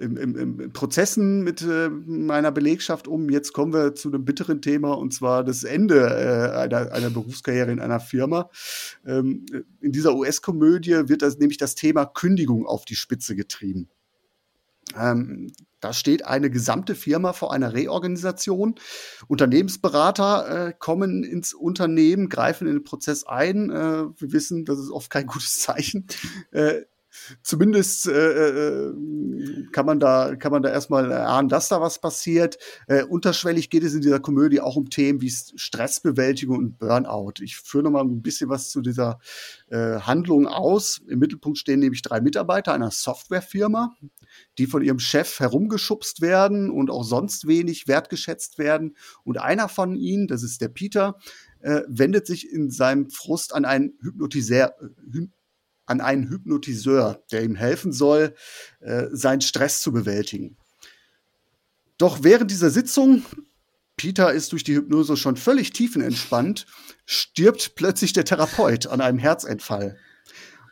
[0.00, 3.30] im, im, im Prozessen mit äh, meiner Belegschaft um.
[3.30, 7.70] Jetzt kommen wir zu einem bitteren Thema und zwar das Ende äh, einer, einer Berufskarriere
[7.70, 8.50] in einer Firma.
[9.06, 9.46] Ähm,
[9.80, 13.88] in dieser US-Komödie wird das nämlich das Thema Kündigung auf die Spitze getrieben.
[14.98, 18.74] Ähm, da steht eine gesamte Firma vor einer Reorganisation.
[19.28, 23.70] Unternehmensberater äh, kommen ins Unternehmen, greifen in den Prozess ein.
[23.70, 26.06] Äh, wir wissen, das ist oft kein gutes Zeichen.
[26.50, 26.82] Äh,
[27.42, 28.94] zumindest äh, äh,
[29.72, 32.58] kann man da kann man da erstmal erahnen, dass da was passiert.
[32.86, 37.34] Äh, unterschwellig geht es in dieser Komödie auch um Themen wie Stressbewältigung und Burnout.
[37.40, 39.18] Ich führe noch mal ein bisschen was zu dieser
[39.68, 41.00] äh, Handlung aus.
[41.08, 43.94] Im Mittelpunkt stehen nämlich drei Mitarbeiter einer Softwarefirma,
[44.58, 48.96] die von ihrem Chef herumgeschubst werden und auch sonst wenig wertgeschätzt werden.
[49.24, 51.16] Und einer von ihnen, das ist der Peter,
[51.60, 54.74] äh, wendet sich in seinem Frust an einen Hypnotiseur,
[55.90, 58.34] an einen Hypnotiseur, der ihm helfen soll,
[58.80, 60.56] äh, seinen Stress zu bewältigen.
[61.98, 63.24] Doch während dieser Sitzung,
[63.96, 66.64] Peter ist durch die Hypnose schon völlig tiefenentspannt,
[67.04, 69.98] stirbt plötzlich der Therapeut an einem Herzentfall.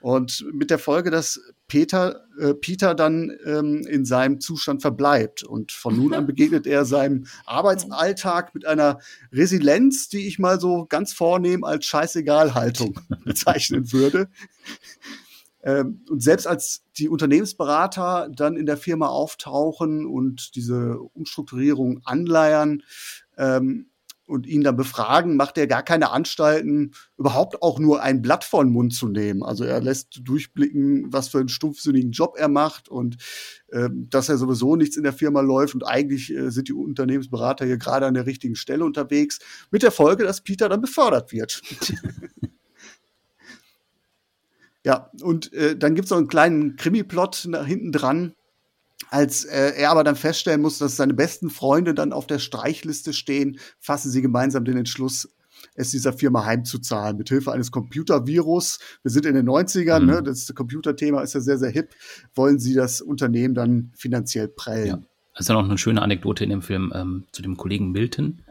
[0.00, 5.44] Und mit der Folge, dass Peter, äh, Peter dann ähm, in seinem Zustand verbleibt.
[5.44, 8.98] Und von nun an begegnet er seinem Arbeitsalltag mit einer
[9.32, 14.28] Resilienz, die ich mal so ganz vornehm als Scheißegal-Haltung bezeichnen würde.
[15.62, 22.82] Ähm, und selbst als die Unternehmensberater dann in der Firma auftauchen und diese Umstrukturierung anleiern,
[23.36, 23.90] ähm,
[24.28, 28.62] und ihn dann befragen, macht er gar keine Anstalten, überhaupt auch nur ein Blatt vor
[28.62, 29.42] den Mund zu nehmen.
[29.42, 33.16] Also er lässt durchblicken, was für einen stumpfsinnigen Job er macht und
[33.68, 37.64] äh, dass er sowieso nichts in der Firma läuft und eigentlich äh, sind die Unternehmensberater
[37.64, 39.38] hier gerade an der richtigen Stelle unterwegs,
[39.70, 41.62] mit der Folge, dass Peter dann befördert wird.
[44.84, 48.34] ja, und äh, dann gibt es noch einen kleinen Krimi-Plot nach hinten dran,
[49.10, 53.12] als äh, er aber dann feststellen muss, dass seine besten Freunde dann auf der Streichliste
[53.12, 55.28] stehen, fassen sie gemeinsam den Entschluss,
[55.74, 58.78] es dieser Firma heimzuzahlen, mit Hilfe eines Computervirus.
[59.02, 60.06] Wir sind in den 90ern, mhm.
[60.06, 60.22] ne?
[60.22, 61.94] das Computerthema ist ja sehr, sehr hip.
[62.34, 64.86] Wollen sie das Unternehmen dann finanziell prellen?
[64.86, 64.98] Ja.
[65.34, 68.42] Das ist ja noch eine schöne Anekdote in dem Film ähm, zu dem Kollegen Milton.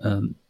[0.00, 0.45] Ähm, äh,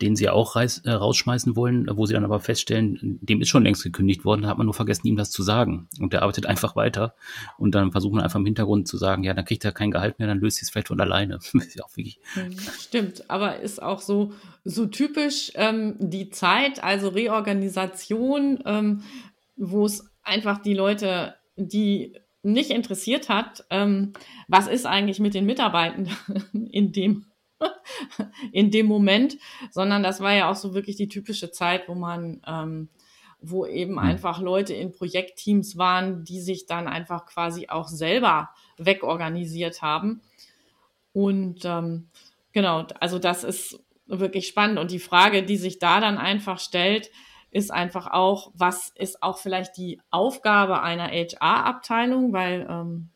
[0.00, 3.64] den sie auch reis, äh, rausschmeißen wollen, wo sie dann aber feststellen, dem ist schon
[3.64, 5.88] längst gekündigt worden, da hat man nur vergessen, ihm das zu sagen.
[6.00, 7.14] Und der arbeitet einfach weiter.
[7.58, 10.18] Und dann versucht man einfach im Hintergrund zu sagen, ja, dann kriegt er kein Gehalt
[10.18, 11.38] mehr, dann löst sie es vielleicht von alleine.
[12.34, 14.32] Mhm, stimmt, aber ist auch so,
[14.64, 19.02] so typisch ähm, die Zeit, also Reorganisation, ähm,
[19.56, 24.12] wo es einfach die Leute, die nicht interessiert hat, ähm,
[24.46, 26.16] was ist eigentlich mit den Mitarbeitenden
[26.70, 27.26] in dem
[28.52, 29.38] in dem Moment,
[29.70, 32.88] sondern das war ja auch so wirklich die typische Zeit, wo man, ähm,
[33.40, 33.98] wo eben mhm.
[33.98, 40.20] einfach Leute in Projektteams waren, die sich dann einfach quasi auch selber wegorganisiert haben.
[41.12, 42.08] Und ähm,
[42.52, 44.78] genau, also das ist wirklich spannend.
[44.78, 47.10] Und die Frage, die sich da dann einfach stellt,
[47.50, 53.10] ist einfach auch, was ist auch vielleicht die Aufgabe einer HR-Abteilung, weil ähm,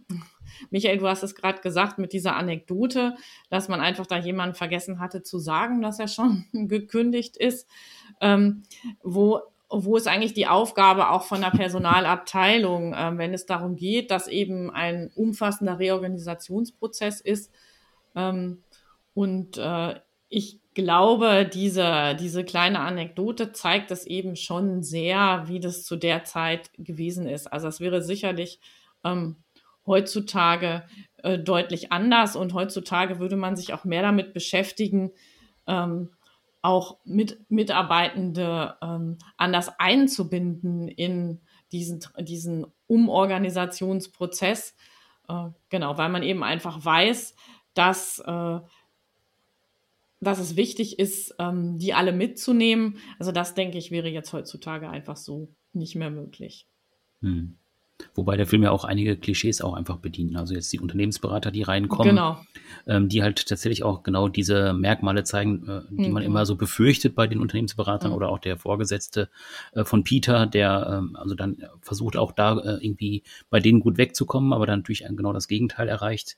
[0.72, 3.14] Michael, du hast es gerade gesagt mit dieser Anekdote,
[3.50, 7.68] dass man einfach da jemanden vergessen hatte zu sagen, dass er schon gekündigt ist.
[8.20, 8.64] Ähm,
[9.02, 9.40] wo
[9.74, 14.28] wo ist eigentlich die Aufgabe auch von der Personalabteilung, äh, wenn es darum geht, dass
[14.28, 17.50] eben ein umfassender Reorganisationsprozess ist
[18.14, 18.62] ähm,
[19.14, 19.94] und äh,
[20.28, 26.24] ich glaube, diese, diese kleine Anekdote zeigt es eben schon sehr, wie das zu der
[26.24, 27.52] Zeit gewesen ist.
[27.52, 28.58] Also es wäre sicherlich
[29.04, 29.36] ähm,
[29.86, 30.84] heutzutage
[31.18, 35.12] äh, deutlich anders und heutzutage würde man sich auch mehr damit beschäftigen,
[35.66, 36.10] ähm,
[36.62, 41.40] auch mit Mitarbeitende ähm, anders einzubinden in
[41.72, 44.76] diesen, diesen Umorganisationsprozess.
[45.28, 47.34] Äh, genau, weil man eben einfach weiß,
[47.74, 48.60] dass, äh,
[50.20, 52.98] dass es wichtig ist, ähm, die alle mitzunehmen.
[53.18, 56.68] Also das, denke ich, wäre jetzt heutzutage einfach so nicht mehr möglich.
[57.20, 57.58] Hm.
[58.14, 60.36] Wobei der Film ja auch einige Klischees auch einfach bedient.
[60.36, 62.40] Also jetzt die Unternehmensberater, die reinkommen, genau.
[62.86, 66.12] ähm, die halt tatsächlich auch genau diese Merkmale zeigen, äh, die mhm.
[66.12, 68.16] man immer so befürchtet bei den Unternehmensberatern mhm.
[68.16, 69.28] oder auch der Vorgesetzte
[69.72, 73.98] äh, von Peter, der ähm, also dann versucht auch da äh, irgendwie bei denen gut
[73.98, 76.36] wegzukommen, aber dann natürlich genau das Gegenteil erreicht.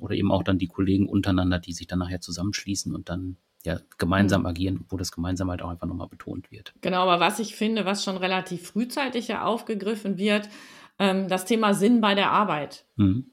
[0.00, 3.80] Oder eben auch dann die Kollegen untereinander, die sich dann nachher zusammenschließen und dann ja,
[3.96, 4.46] gemeinsam mhm.
[4.46, 6.74] agieren, wo das gemeinsam halt auch einfach nochmal betont wird.
[6.82, 10.48] Genau, aber was ich finde, was schon relativ frühzeitig ja aufgegriffen wird,
[10.98, 12.84] ähm, das Thema Sinn bei der Arbeit.
[12.96, 13.30] Mhm.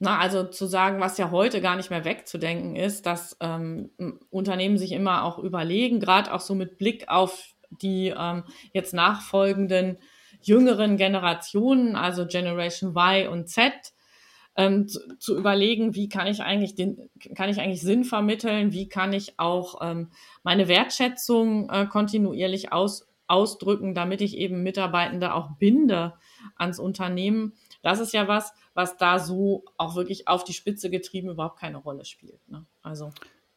[0.00, 3.90] Na, also zu sagen, was ja heute gar nicht mehr wegzudenken ist, dass ähm,
[4.30, 9.98] Unternehmen sich immer auch überlegen, gerade auch so mit Blick auf die ähm, jetzt nachfolgenden
[10.40, 13.72] jüngeren Generationen, also Generation Y und Z,
[14.56, 18.88] ähm, zu, zu, überlegen, wie kann ich eigentlich den, kann ich eigentlich Sinn vermitteln, wie
[18.88, 20.10] kann ich auch ähm,
[20.44, 26.14] meine Wertschätzung äh, kontinuierlich aus, ausdrücken, damit ich eben Mitarbeitende auch binde
[26.56, 27.54] ans Unternehmen.
[27.82, 31.78] Das ist ja was, was da so auch wirklich auf die Spitze getrieben überhaupt keine
[31.78, 32.46] Rolle spielt.
[32.48, 32.66] Ne?
[32.82, 33.12] Also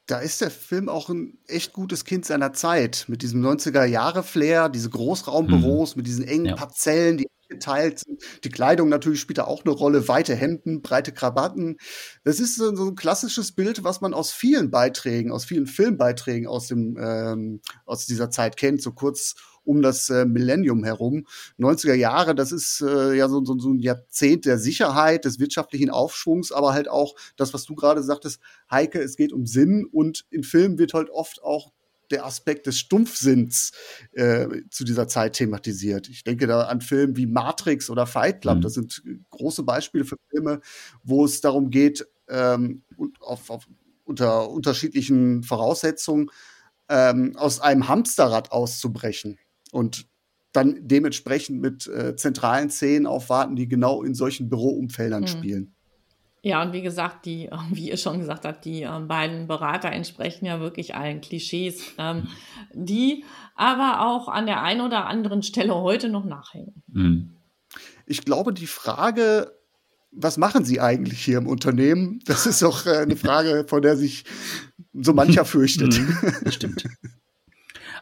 [0.08, 3.06] da ist der Film auch ein echt gutes Kind seiner Zeit.
[3.08, 6.00] Mit diesem 90er-Jahre-Flair, diese Großraumbüros, mhm.
[6.00, 6.56] mit diesen engen ja.
[6.56, 8.24] Parzellen, die geteilt sind.
[8.44, 10.08] Die Kleidung natürlich spielt da auch eine Rolle.
[10.08, 11.78] Weite Hemden, breite Krawatten.
[12.24, 16.68] Das ist so, ein klassisches Bild, was man aus vielen Beiträgen, aus vielen Filmbeiträgen aus
[16.68, 18.82] dem ähm, aus dieser Zeit kennt.
[18.82, 21.26] So kurz um das äh, Millennium herum.
[21.60, 25.90] 90er Jahre, das ist äh, ja so, so, so ein Jahrzehnt der Sicherheit, des wirtschaftlichen
[25.90, 30.26] Aufschwungs, aber halt auch das, was du gerade sagtest, Heike, es geht um Sinn und
[30.30, 31.72] in Filmen wird halt oft auch
[32.12, 33.72] der Aspekt des Stumpfsinns
[34.12, 36.10] äh, zu dieser Zeit thematisiert.
[36.10, 38.58] Ich denke da an Filme wie Matrix oder Fight Club.
[38.58, 38.62] Mhm.
[38.62, 40.62] Das sind große Beispiele für Filme,
[41.04, 42.84] wo es darum geht, ähm,
[43.20, 43.68] auf, auf,
[44.04, 46.30] unter unterschiedlichen Voraussetzungen
[46.90, 49.38] ähm, aus einem Hamsterrad auszubrechen
[49.72, 50.08] und
[50.54, 55.28] dann dementsprechend mit äh, zentralen Szenen aufwarten, die genau in solchen Büroumfeldern mhm.
[55.28, 55.76] spielen.
[56.44, 60.46] Ja, und wie gesagt, die, wie ihr schon gesagt habt, die äh, beiden Berater entsprechen
[60.46, 62.28] ja wirklich allen Klischees, ähm,
[62.74, 63.24] die
[63.56, 66.84] aber auch an der einen oder anderen Stelle heute noch nachhängen.
[66.88, 67.36] Mhm.
[68.06, 69.54] Ich glaube, die Frage,
[70.12, 73.96] was machen Sie eigentlich hier im Unternehmen, das ist auch äh, eine Frage, vor der
[73.96, 74.26] sich
[74.94, 75.98] so mancher fürchtet.
[75.98, 76.84] Mhm, das stimmt.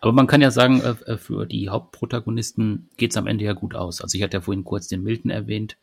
[0.02, 3.54] Aber man kann ja sagen, äh, äh, für die Hauptprotagonisten geht es am Ende ja
[3.54, 4.02] gut aus.
[4.02, 5.78] Also ich hatte ja vorhin kurz den Milton erwähnt,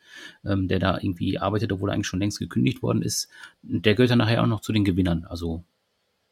[0.45, 3.29] ähm, der da irgendwie arbeitet, obwohl er eigentlich schon längst gekündigt worden ist.
[3.61, 5.25] Der gehört dann nachher auch noch zu den Gewinnern.
[5.25, 5.63] Also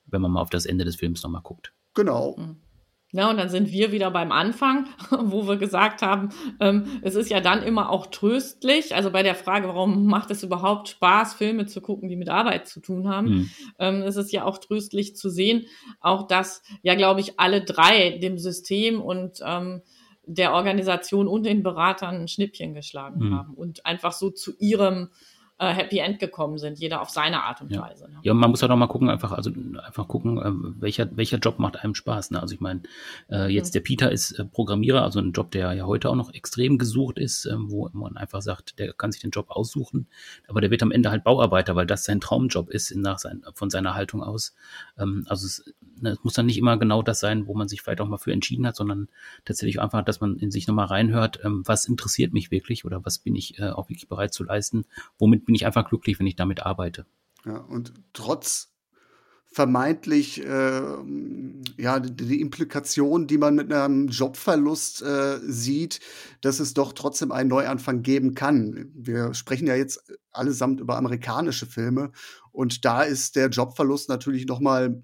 [0.08, 1.74] wenn man mal auf das Ende des Films nochmal guckt.
[1.94, 2.36] Genau.
[2.38, 2.58] Mhm.
[3.16, 7.30] Ja, und dann sind wir wieder beim Anfang, wo wir gesagt haben, ähm, es ist
[7.30, 8.94] ja dann immer auch tröstlich.
[8.94, 12.68] Also bei der Frage, warum macht es überhaupt Spaß, Filme zu gucken, die mit Arbeit
[12.68, 13.50] zu tun haben, mhm.
[13.80, 15.66] ähm, es ist ja auch tröstlich zu sehen,
[16.02, 19.82] auch dass ja, glaube ich, alle drei dem System und ähm,
[20.26, 23.34] der Organisation und den Beratern ein Schnippchen geschlagen mhm.
[23.38, 25.10] haben und einfach so zu ihrem
[25.58, 27.82] äh, Happy End gekommen sind, jeder auf seine Art und ja.
[27.82, 28.10] Weise.
[28.10, 28.20] Ne?
[28.24, 29.52] Ja, man muss halt auch mal gucken, einfach, also
[29.86, 32.32] einfach gucken, äh, welcher, welcher Job macht einem Spaß.
[32.32, 32.42] Ne?
[32.42, 32.82] Also ich meine,
[33.30, 33.74] äh, jetzt mhm.
[33.74, 37.18] der Peter ist äh, Programmierer, also ein Job, der ja heute auch noch extrem gesucht
[37.18, 40.08] ist, äh, wo man einfach sagt, der kann sich den Job aussuchen,
[40.48, 43.70] aber der wird am Ende halt Bauarbeiter, weil das sein Traumjob ist nach sein, von
[43.70, 44.56] seiner Haltung aus.
[44.98, 47.82] Ähm, also es, ne, es muss dann nicht immer genau das sein, wo man sich
[47.82, 49.08] vielleicht auch mal für entschieden hat, sondern
[49.46, 53.20] tatsächlich einfach, dass man in sich nochmal reinhört, ähm, was interessiert mich wirklich oder was
[53.20, 54.86] bin ich äh, auch wirklich bereit zu leisten,
[55.18, 57.06] womit bin ich einfach glücklich, wenn ich damit arbeite.
[57.46, 58.76] Ja, und trotz
[59.56, 60.82] vermeintlich äh,
[61.78, 66.02] ja die, Implikation, die man mit einem Jobverlust äh, sieht,
[66.42, 68.92] dass es doch trotzdem einen Neuanfang geben kann.
[68.94, 72.12] Wir sprechen ja jetzt allesamt über amerikanische Filme
[72.52, 75.02] und da ist der Jobverlust natürlich noch mal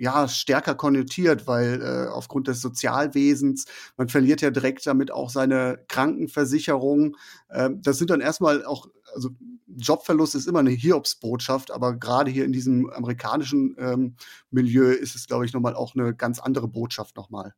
[0.00, 3.66] ja, stärker konnotiert, weil äh, aufgrund des Sozialwesens,
[3.98, 7.18] man verliert ja direkt damit auch seine Krankenversicherung.
[7.50, 9.30] Äh, das sind dann erstmal auch, also
[9.66, 14.16] Jobverlust ist immer eine Hiobsbotschaft, aber gerade hier in diesem amerikanischen ähm,
[14.50, 17.54] Milieu ist es, glaube ich, nochmal auch eine ganz andere Botschaft nochmal.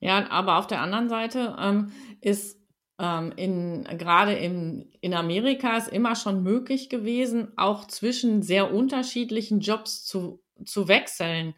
[0.00, 2.58] Ja, aber auf der anderen Seite ähm, ist
[2.98, 9.60] ähm, in, gerade in, in Amerika ist immer schon möglich gewesen, auch zwischen sehr unterschiedlichen
[9.60, 11.54] Jobs zu zu wechseln.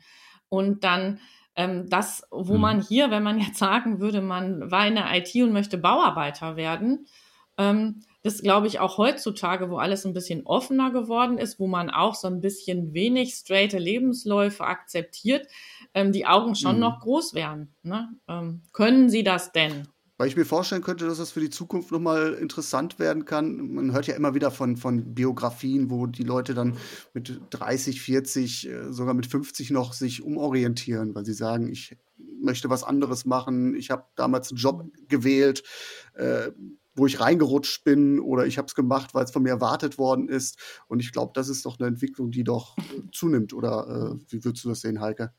[0.49, 1.21] Und dann
[1.57, 2.61] ähm, das, wo mhm.
[2.61, 6.57] man hier, wenn man jetzt sagen würde, man war in der IT und möchte Bauarbeiter
[6.57, 7.07] werden,
[7.59, 11.91] ähm, das glaube ich auch heutzutage, wo alles ein bisschen offener geworden ist, wo man
[11.91, 15.49] auch so ein bisschen wenig straighte Lebensläufe akzeptiert,
[15.93, 16.81] ähm, die Augen schon mhm.
[16.81, 17.75] noch groß werden.
[17.83, 18.09] Ne?
[18.29, 19.89] Ähm, können Sie das denn?
[20.19, 23.57] Weil ich mir vorstellen könnte, dass das für die Zukunft nochmal interessant werden kann.
[23.75, 26.77] Man hört ja immer wieder von, von Biografien, wo die Leute dann
[27.13, 31.97] mit 30, 40, äh, sogar mit 50 noch sich umorientieren, weil sie sagen, ich
[32.41, 35.65] möchte was anderes machen, ich habe damals einen Job gewählt,
[36.15, 36.51] äh,
[36.95, 40.29] wo ich reingerutscht bin oder ich habe es gemacht, weil es von mir erwartet worden
[40.29, 40.59] ist.
[40.89, 42.77] Und ich glaube, das ist doch eine Entwicklung, die doch
[43.13, 43.55] zunimmt.
[43.55, 45.33] Oder äh, wie würdest du das sehen, Heike?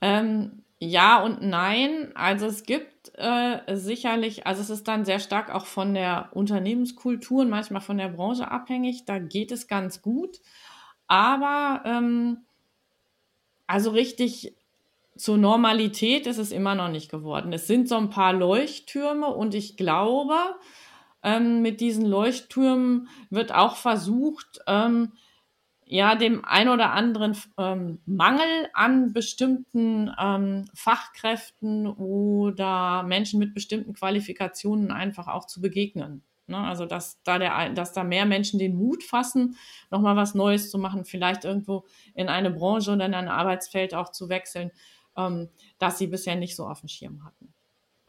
[0.00, 2.10] Ähm, ja und nein.
[2.14, 7.42] Also es gibt äh, sicherlich, also es ist dann sehr stark auch von der Unternehmenskultur
[7.42, 9.04] und manchmal von der Branche abhängig.
[9.04, 10.40] Da geht es ganz gut.
[11.06, 12.38] Aber ähm,
[13.66, 14.56] also richtig
[15.16, 17.52] zur Normalität ist es immer noch nicht geworden.
[17.52, 20.34] Es sind so ein paar Leuchttürme und ich glaube,
[21.22, 25.12] ähm, mit diesen Leuchttürmen wird auch versucht, ähm,
[25.86, 33.92] ja, dem ein oder anderen ähm, Mangel an bestimmten ähm, Fachkräften oder Menschen mit bestimmten
[33.92, 36.24] Qualifikationen einfach auch zu begegnen.
[36.46, 36.58] Ne?
[36.58, 39.56] Also, dass da, der, dass da mehr Menschen den Mut fassen,
[39.90, 41.84] nochmal was Neues zu machen, vielleicht irgendwo
[42.14, 44.70] in eine Branche oder in ein Arbeitsfeld auch zu wechseln
[45.16, 45.48] ähm,
[45.78, 47.52] das sie bisher nicht so auf dem Schirm hatten.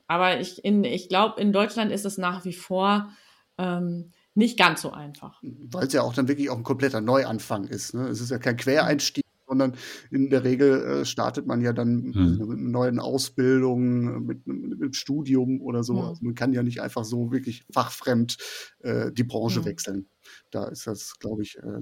[0.08, 3.10] Aber ich, ich glaube, in Deutschland ist es nach wie vor
[3.58, 5.42] ähm, nicht ganz so einfach.
[5.42, 7.94] Weil es ja auch dann wirklich auch ein kompletter Neuanfang ist.
[7.94, 8.08] Ne?
[8.10, 9.76] Es ist ja kein Quereinstieg, sondern
[10.12, 12.38] in der Regel äh, startet man ja dann hm.
[12.38, 15.98] mit einer neuen Ausbildung, mit, mit, mit Studium oder so.
[15.98, 16.10] Hm.
[16.10, 18.38] Also man kann ja nicht einfach so wirklich fachfremd
[18.80, 19.66] äh, die Branche hm.
[19.66, 20.08] wechseln.
[20.52, 21.82] Da ist das, glaube ich, äh,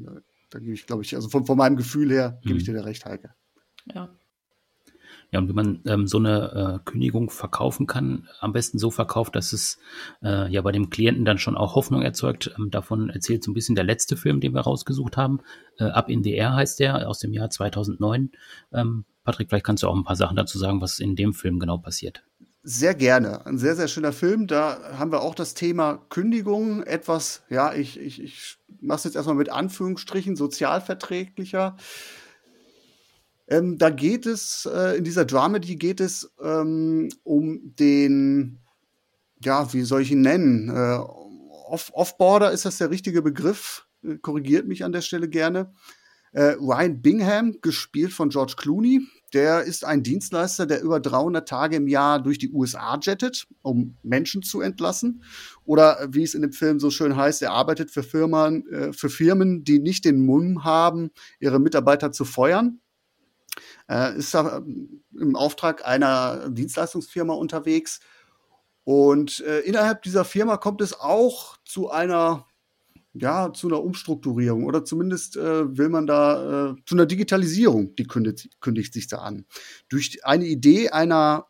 [0.50, 2.74] da gebe ich, glaube ich, also von, von meinem Gefühl her gebe ich hm.
[2.74, 3.34] dir da recht, Heike.
[3.94, 4.10] Ja.
[5.34, 9.36] Ja, und wie man ähm, so eine äh, Kündigung verkaufen kann, am besten so verkauft,
[9.36, 9.80] dass es
[10.22, 12.54] äh, ja bei dem Klienten dann schon auch Hoffnung erzeugt.
[12.56, 15.40] Ähm, davon erzählt so ein bisschen der letzte Film, den wir rausgesucht haben.
[15.80, 18.30] Äh, Up in the Air heißt der, aus dem Jahr 2009.
[18.74, 21.58] Ähm, Patrick, vielleicht kannst du auch ein paar Sachen dazu sagen, was in dem Film
[21.58, 22.24] genau passiert.
[22.62, 23.44] Sehr gerne.
[23.48, 24.46] Ein sehr, sehr schöner Film.
[24.46, 29.16] Da haben wir auch das Thema Kündigung etwas, ja, ich, ich, ich mache es jetzt
[29.16, 31.76] erstmal mit Anführungsstrichen, sozialverträglicher.
[33.48, 38.60] Ähm, da geht es, äh, in dieser Dramedy geht es ähm, um den,
[39.44, 40.70] ja, wie soll ich ihn nennen?
[40.70, 41.00] Äh,
[41.70, 43.88] Off-Border ist das der richtige Begriff?
[44.04, 45.74] Äh, korrigiert mich an der Stelle gerne.
[46.32, 49.02] Äh, Ryan Bingham, gespielt von George Clooney,
[49.34, 53.98] der ist ein Dienstleister, der über 300 Tage im Jahr durch die USA jettet, um
[54.04, 55.24] Menschen zu entlassen.
[55.66, 59.10] Oder wie es in dem Film so schön heißt, er arbeitet für Firmen, äh, für
[59.10, 62.80] Firmen, die nicht den Mumm haben, ihre Mitarbeiter zu feuern
[63.90, 68.00] äh, ist da ähm, im Auftrag einer Dienstleistungsfirma unterwegs.
[68.84, 72.48] Und äh, innerhalb dieser Firma kommt es auch zu einer,
[73.14, 78.06] ja, zu einer Umstrukturierung oder zumindest äh, will man da äh, zu einer Digitalisierung, die
[78.06, 79.46] kündigt, kündigt sich da an.
[79.88, 81.48] Durch eine Idee einer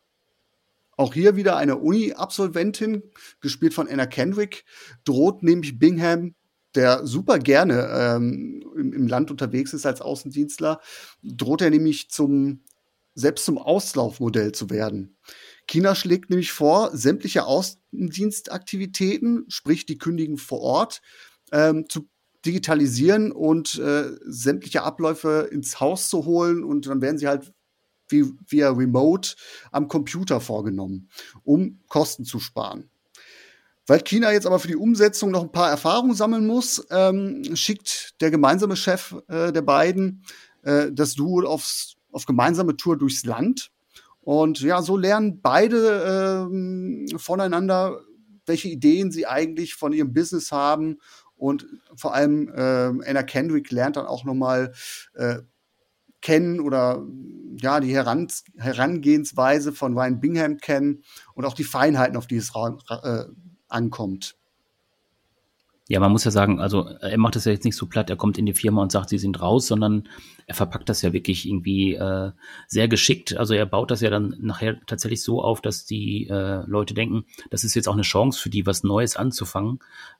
[0.95, 3.01] auch hier wieder eine Uni-Absolventin,
[3.41, 4.64] gespielt von Anna Kendrick,
[5.06, 6.36] droht nämlich Bingham
[6.76, 10.80] der super gerne ähm, im, im, Land unterwegs ist als Außendienstler,
[11.21, 12.63] droht er nämlich zum
[13.15, 15.17] selbst zum Auslaufmodell zu werden.
[15.67, 21.01] China schlägt nämlich vor, sämtliche Außendienstaktivitäten, sprich die Kündigen vor Ort,
[21.51, 22.09] ähm, zu
[22.45, 27.53] digitalisieren und äh, sämtliche Abläufe ins Haus zu holen und dann werden sie halt
[28.09, 29.36] wie, via Remote
[29.71, 31.09] am Computer vorgenommen,
[31.43, 32.89] um Kosten zu sparen.
[33.86, 38.21] Weil China jetzt aber für die Umsetzung noch ein paar Erfahrungen sammeln muss, ähm, schickt
[38.21, 40.23] der gemeinsame Chef äh, der beiden
[40.63, 43.71] äh, das Duo aufs, auf gemeinsame Tour durchs Land.
[44.21, 47.99] Und ja, so lernen beide äh, voneinander,
[48.45, 50.99] welche Ideen sie eigentlich von ihrem Business haben.
[51.36, 51.65] Und
[51.95, 54.71] vor allem äh, Anna Kendrick lernt dann auch noch mal
[55.15, 55.39] äh,
[56.21, 57.05] kennen oder
[57.57, 61.03] ja die Heran Herangehensweise von Ryan Bingham kennen
[61.34, 63.25] und auch die Feinheiten, auf die es äh,
[63.74, 64.36] ankommt.
[65.89, 68.15] Ja, man muss ja sagen, also er macht das ja jetzt nicht so platt, er
[68.15, 70.07] kommt in die Firma und sagt, sie sind raus, sondern
[70.47, 72.32] er verpackt das ja wirklich irgendwie äh,
[72.67, 73.36] sehr geschickt.
[73.36, 77.26] Also er baut das ja dann nachher tatsächlich so auf, dass die äh, Leute denken,
[77.49, 79.80] das ist jetzt auch eine Chance für die, was Neues anzufangen.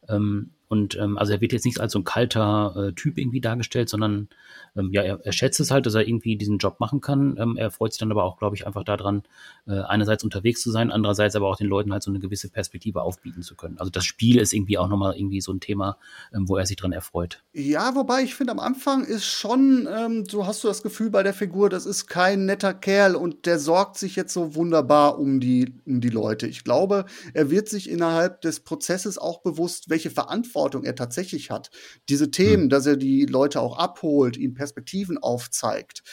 [0.10, 3.42] Ähm, Und ähm, also er wird jetzt nicht als so ein kalter äh, Typ irgendwie
[3.42, 4.28] dargestellt, sondern
[4.76, 7.38] ähm, ja, er, er schätzt es halt, dass er irgendwie diesen Job machen kann.
[7.38, 9.22] Ähm, er freut sich dann aber auch, glaube ich, einfach daran,
[9.68, 13.04] äh, einerseits unterwegs zu sein, andererseits aber auch den Leuten halt so eine gewisse Perspektive
[13.04, 13.78] aufbieten zu können.
[13.78, 15.98] Also das Spiel ist irgendwie auch nochmal irgendwie so ein Thema,
[16.34, 17.44] ähm, wo er sich dran erfreut.
[17.54, 21.22] Ja, wobei ich finde, am Anfang ist schon, ähm, so hast du das Gefühl bei
[21.22, 25.40] der Figur, das ist kein netter Kerl und der sorgt sich jetzt so wunderbar um
[25.40, 26.48] die, um die Leute.
[26.48, 27.06] Ich glaube,
[27.36, 31.70] er wird sich innerhalb des Prozesses auch bewusst, welche Verantwortung er tatsächlich hat.
[32.09, 32.70] Diese Themen, hm.
[32.70, 36.03] dass er die Leute auch abholt, ihnen Perspektiven aufzeigt.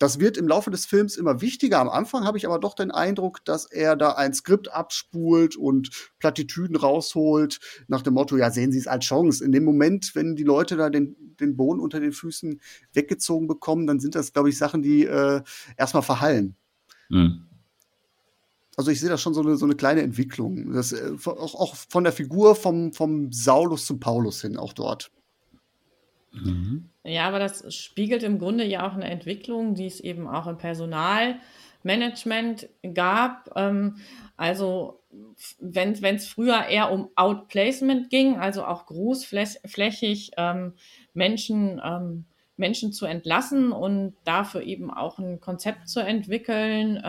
[0.00, 1.78] Das wird im Laufe des Films immer wichtiger.
[1.78, 5.90] Am Anfang habe ich aber doch den Eindruck, dass er da ein Skript abspult und
[6.18, 9.44] Plattitüden rausholt, nach dem Motto, ja, sehen Sie es als Chance.
[9.44, 12.62] In dem Moment, wenn die Leute da den, den Boden unter den Füßen
[12.94, 15.42] weggezogen bekommen, dann sind das, glaube ich, Sachen, die äh,
[15.76, 16.56] erstmal verhallen.
[17.10, 17.49] Mhm.
[18.76, 20.72] Also ich sehe da schon so eine, so eine kleine Entwicklung.
[20.72, 25.10] Das, äh, auch, auch von der Figur vom, vom Saulus zum Paulus hin, auch dort.
[26.32, 26.88] Mhm.
[27.04, 30.56] Ja, aber das spiegelt im Grunde ja auch eine Entwicklung, die es eben auch im
[30.58, 33.50] Personalmanagement gab.
[33.56, 33.96] Ähm,
[34.36, 35.00] also
[35.58, 40.74] wenn es früher eher um Outplacement ging, also auch großflächig ähm,
[41.14, 47.02] Menschen, ähm, Menschen zu entlassen und dafür eben auch ein Konzept zu entwickeln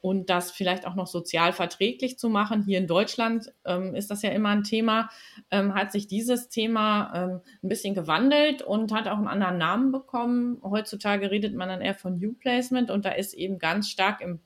[0.00, 2.62] und das vielleicht auch noch sozial verträglich zu machen.
[2.62, 5.10] Hier in Deutschland ähm, ist das ja immer ein Thema,
[5.50, 9.92] ähm, hat sich dieses Thema ähm, ein bisschen gewandelt und hat auch einen anderen Namen
[9.92, 10.58] bekommen.
[10.62, 14.40] Heutzutage redet man dann eher von New Placement und da ist eben ganz stark im,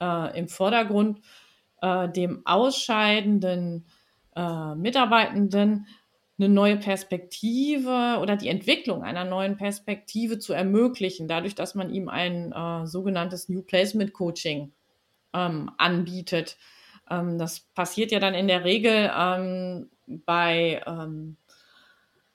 [0.00, 1.20] äh, im Vordergrund
[1.82, 3.86] äh, dem ausscheidenden
[4.34, 5.86] äh, Mitarbeitenden
[6.38, 12.08] eine neue Perspektive oder die Entwicklung einer neuen Perspektive zu ermöglichen, dadurch, dass man ihm
[12.08, 14.72] ein äh, sogenanntes New Placement Coaching
[15.36, 16.56] ähm, anbietet.
[17.10, 21.36] Ähm, das passiert ja dann in der Regel ähm, bei, ähm,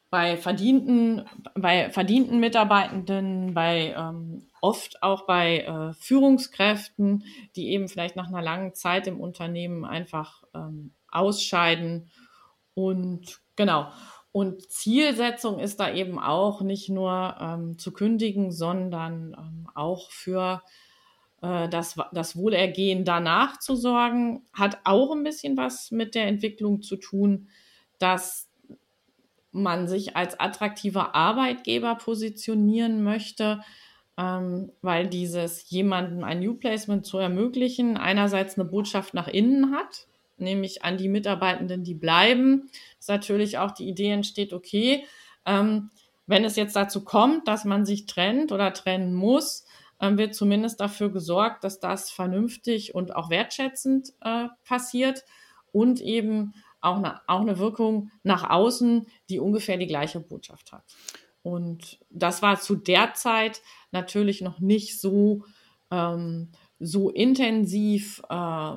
[0.09, 1.25] bei, verdienten,
[1.55, 7.23] bei verdienten Mitarbeitenden, bei ähm, oft auch bei äh, Führungskräften,
[7.55, 12.11] die eben vielleicht nach einer langen Zeit im Unternehmen einfach ähm, ausscheiden.
[12.73, 13.91] Und genau.
[14.33, 20.61] Und Zielsetzung ist da eben auch nicht nur ähm, zu kündigen, sondern ähm, auch für
[21.41, 26.81] äh, das, das Wohlergehen danach zu sorgen, hat auch ein bisschen was mit der Entwicklung
[26.81, 27.49] zu tun,
[27.99, 28.47] dass
[29.51, 33.61] man sich als attraktiver Arbeitgeber positionieren möchte,
[34.17, 40.07] ähm, weil dieses jemandem ein New Placement zu ermöglichen, einerseits eine Botschaft nach innen hat,
[40.37, 45.05] nämlich an die Mitarbeitenden, die bleiben, dass natürlich auch die Idee entsteht, okay,
[45.45, 45.89] ähm,
[46.27, 49.65] wenn es jetzt dazu kommt, dass man sich trennt oder trennen muss,
[50.01, 55.23] ähm, wird zumindest dafür gesorgt, dass das vernünftig und auch wertschätzend äh, passiert
[55.71, 60.83] und eben auch eine, auch eine Wirkung nach außen, die ungefähr die gleiche Botschaft hat.
[61.43, 65.45] Und das war zu der Zeit natürlich noch nicht so,
[65.91, 66.49] ähm,
[66.79, 68.75] so intensiv äh,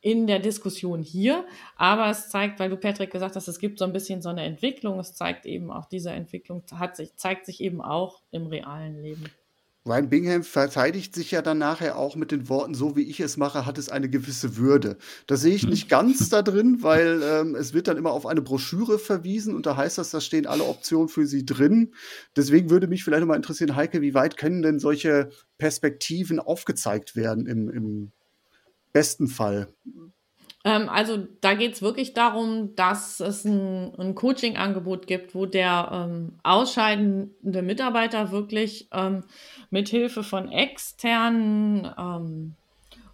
[0.00, 1.46] in der Diskussion hier.
[1.76, 4.42] Aber es zeigt, weil du Patrick gesagt hast, es gibt so ein bisschen so eine
[4.42, 4.98] Entwicklung.
[5.00, 9.24] Es zeigt eben auch, diese Entwicklung hat sich, zeigt sich eben auch im realen Leben.
[9.86, 13.36] Ryan Bingham verteidigt sich ja dann nachher auch mit den Worten, so wie ich es
[13.36, 14.96] mache, hat es eine gewisse Würde.
[15.26, 18.40] Das sehe ich nicht ganz da drin, weil ähm, es wird dann immer auf eine
[18.40, 21.92] Broschüre verwiesen und da heißt das, da stehen alle Optionen für Sie drin.
[22.34, 25.28] Deswegen würde mich vielleicht nochmal interessieren, Heike, wie weit können denn solche
[25.58, 28.12] Perspektiven aufgezeigt werden im, im
[28.94, 29.68] besten Fall?
[30.64, 35.90] Ähm, also da geht es wirklich darum, dass es ein, ein Coaching-Angebot gibt, wo der
[35.92, 39.24] ähm, ausscheidende Mitarbeiter wirklich ähm,
[39.70, 42.54] mit Hilfe von externen ähm,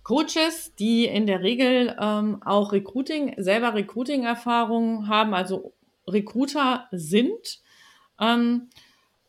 [0.04, 5.74] Coaches, die in der Regel ähm, auch Recruiting, selber Recruiting-Erfahrungen haben, also
[6.06, 7.60] Recruiter sind,
[8.20, 8.70] ähm,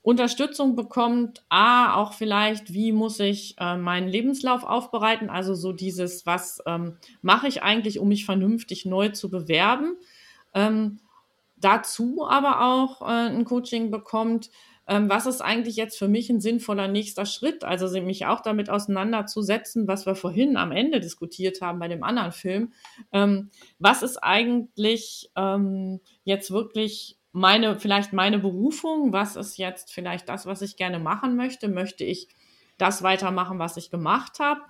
[0.03, 6.25] Unterstützung bekommt, a, auch vielleicht, wie muss ich äh, meinen Lebenslauf aufbereiten, also so dieses,
[6.25, 9.97] was ähm, mache ich eigentlich, um mich vernünftig neu zu bewerben.
[10.55, 10.99] Ähm,
[11.57, 14.49] dazu aber auch äh, ein Coaching bekommt,
[14.87, 18.69] ähm, was ist eigentlich jetzt für mich ein sinnvoller nächster Schritt, also mich auch damit
[18.69, 22.73] auseinanderzusetzen, was wir vorhin am Ende diskutiert haben bei dem anderen Film.
[23.13, 30.27] Ähm, was ist eigentlich ähm, jetzt wirklich meine, vielleicht meine Berufung, was ist jetzt vielleicht
[30.29, 31.69] das, was ich gerne machen möchte?
[31.69, 32.27] Möchte ich
[32.77, 34.61] das weitermachen, was ich gemacht habe?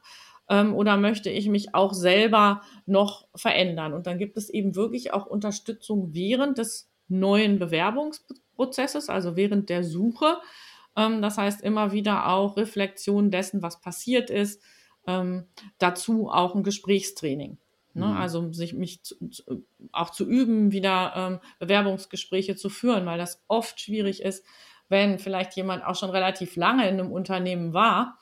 [0.50, 3.94] Ähm, oder möchte ich mich auch selber noch verändern?
[3.94, 9.84] Und dann gibt es eben wirklich auch Unterstützung während des neuen Bewerbungsprozesses, also während der
[9.84, 10.38] Suche.
[10.96, 14.62] Ähm, das heißt immer wieder auch Reflexion dessen, was passiert ist.
[15.08, 15.48] Ähm,
[15.78, 17.58] dazu auch ein Gesprächstraining.
[17.94, 18.08] Ne?
[18.08, 18.18] Mhm.
[18.18, 23.44] Also sich mich zu, zu, auch zu üben, wieder ähm, Bewerbungsgespräche zu führen, weil das
[23.48, 24.46] oft schwierig ist,
[24.90, 28.18] wenn vielleicht jemand auch schon relativ lange in einem Unternehmen war,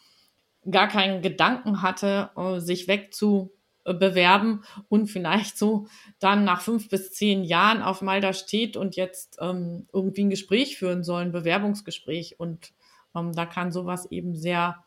[0.70, 5.88] gar keinen Gedanken hatte, äh, sich wegzubewerben und vielleicht so
[6.20, 10.30] dann nach fünf bis zehn Jahren auf mal da steht und jetzt ähm, irgendwie ein
[10.30, 12.40] Gespräch führen soll, ein Bewerbungsgespräch.
[12.40, 12.72] Und
[13.16, 14.84] ähm, da kann sowas eben sehr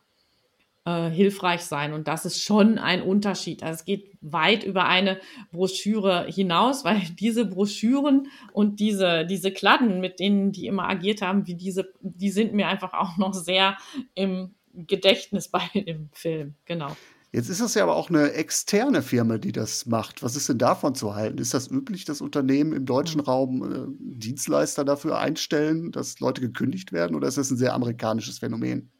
[0.85, 1.93] äh, hilfreich sein.
[1.93, 3.63] Und das ist schon ein Unterschied.
[3.63, 5.19] Also es geht weit über eine
[5.51, 11.47] Broschüre hinaus, weil diese Broschüren und diese, diese Kladden, mit denen die immer agiert haben,
[11.47, 13.77] wie diese, die sind mir einfach auch noch sehr
[14.15, 16.55] im Gedächtnis bei dem Film.
[16.65, 16.95] Genau.
[17.31, 20.21] Jetzt ist das ja aber auch eine externe Firma, die das macht.
[20.21, 21.39] Was ist denn davon zu halten?
[21.39, 23.21] Ist das üblich, dass Unternehmen im deutschen.
[23.21, 27.15] Raum äh, Dienstleister dafür einstellen, dass Leute gekündigt werden?
[27.15, 28.91] Oder ist das ein sehr amerikanisches Phänomen?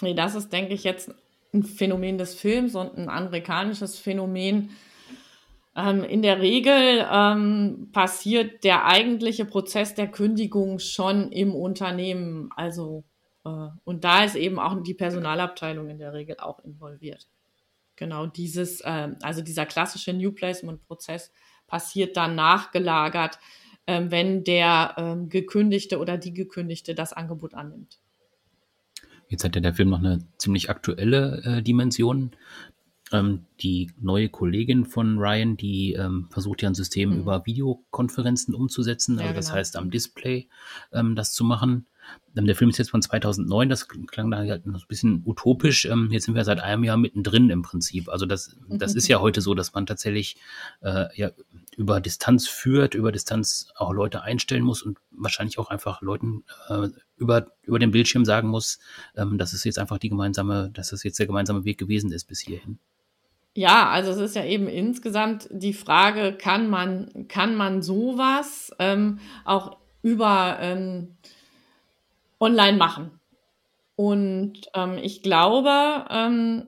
[0.00, 1.12] Nee, das ist, denke ich, jetzt
[1.52, 4.70] ein Phänomen des Films und ein amerikanisches Phänomen.
[5.76, 12.50] Ähm, in der Regel ähm, passiert der eigentliche Prozess der Kündigung schon im Unternehmen.
[12.56, 13.04] Also,
[13.44, 17.28] äh, und da ist eben auch die Personalabteilung in der Regel auch involviert.
[17.96, 21.32] Genau dieses, äh, also dieser klassische New Placement-Prozess
[21.66, 23.38] passiert dann nachgelagert,
[23.86, 27.98] äh, wenn der ähm, Gekündigte oder die Gekündigte das Angebot annimmt.
[29.28, 32.32] Jetzt hat ja der Film noch eine ziemlich aktuelle äh, Dimension.
[33.10, 37.20] Ähm, die neue Kollegin von Ryan, die ähm, versucht ja ein System mhm.
[37.20, 39.56] über Videokonferenzen umzusetzen, ja, also das genau.
[39.56, 40.48] heißt am Display
[40.92, 41.86] ähm, das zu machen.
[42.36, 45.84] Ähm, der Film ist jetzt von 2009, das klang da halt ein bisschen utopisch.
[45.86, 48.08] Ähm, jetzt sind wir seit einem Jahr mittendrin im Prinzip.
[48.08, 50.36] Also das, das ist ja heute so, dass man tatsächlich
[50.80, 51.30] äh, ja,
[51.76, 56.88] über Distanz führt, über Distanz auch Leute einstellen muss und wahrscheinlich auch einfach Leuten äh,
[57.16, 58.78] über, über den Bildschirm sagen muss,
[59.16, 62.24] ähm, dass es jetzt einfach die gemeinsame, dass es jetzt der gemeinsame Weg gewesen ist
[62.24, 62.78] bis hierhin.
[63.54, 69.18] Ja, also es ist ja eben insgesamt die Frage, kann man, kann man sowas ähm,
[69.44, 71.16] auch über ähm,
[72.40, 73.20] online machen.
[73.96, 76.66] Und ähm, ich glaube, ähm,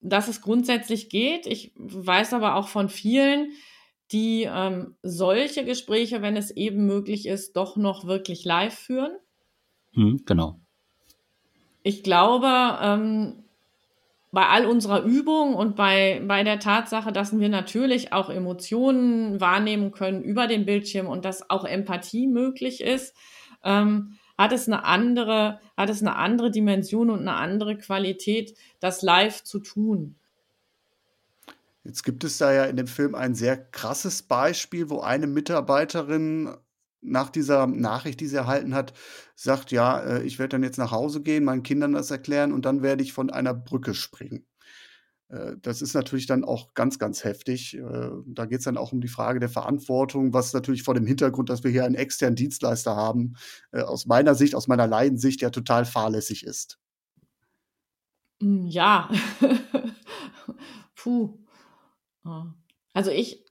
[0.00, 1.46] dass es grundsätzlich geht.
[1.46, 3.52] Ich weiß aber auch von vielen,
[4.12, 9.12] die ähm, solche Gespräche, wenn es eben möglich ist, doch noch wirklich live führen.
[9.92, 10.60] Mhm, genau.
[11.82, 13.44] Ich glaube, ähm,
[14.32, 19.90] bei all unserer Übung und bei, bei der Tatsache, dass wir natürlich auch Emotionen wahrnehmen
[19.90, 23.16] können über den Bildschirm und dass auch Empathie möglich ist,
[23.64, 29.02] ähm, hat es eine andere, hat es eine andere Dimension und eine andere Qualität, das
[29.02, 30.16] live zu tun.
[31.84, 36.56] Jetzt gibt es da ja in dem Film ein sehr krasses Beispiel, wo eine Mitarbeiterin
[37.02, 38.94] nach dieser Nachricht, die sie erhalten hat,
[39.34, 42.64] sagt, ja, äh, ich werde dann jetzt nach Hause gehen, meinen Kindern das erklären und
[42.64, 44.46] dann werde ich von einer Brücke springen.
[45.30, 47.76] Äh, das ist natürlich dann auch ganz, ganz heftig.
[47.76, 51.06] Äh, da geht es dann auch um die Frage der Verantwortung, was natürlich vor dem
[51.06, 53.34] Hintergrund, dass wir hier einen externen Dienstleister haben,
[53.72, 56.78] äh, aus meiner Sicht, aus meiner Leidensicht, der total fahrlässig ist.
[58.42, 59.08] Hm, ja.
[60.94, 61.38] Puh.
[62.92, 63.44] Also ich,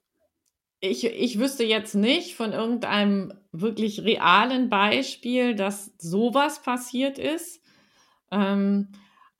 [0.79, 7.61] ich, ich wüsste jetzt nicht von irgendeinem wirklich realen Beispiel, dass sowas passiert ist.
[8.31, 8.89] Ähm,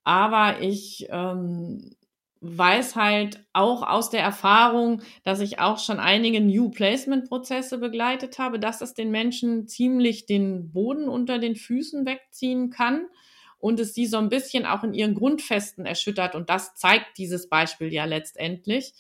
[0.04, 1.96] aber ich ähm,
[2.42, 8.40] weiß halt auch aus der Erfahrung, dass ich auch schon einige New Placement Prozesse begleitet
[8.40, 13.08] habe, dass es den Menschen ziemlich den Boden unter den Füßen wegziehen kann
[13.60, 16.34] und es sie so ein bisschen auch in ihren Grundfesten erschüttert.
[16.34, 18.94] Und das zeigt dieses Beispiel ja letztendlich.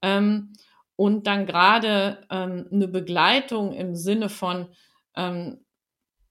[0.00, 0.52] Ähm,
[0.94, 4.68] und dann gerade ähm, eine Begleitung im Sinne von
[5.16, 5.64] ähm,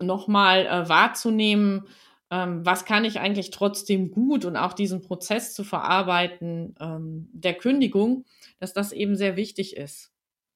[0.02, 1.88] nochmal äh, wahrzunehmen,
[2.30, 7.54] ähm, was kann ich eigentlich trotzdem gut und auch diesen Prozess zu verarbeiten ähm, der
[7.54, 8.26] Kündigung,
[8.60, 10.12] dass das eben sehr wichtig ist.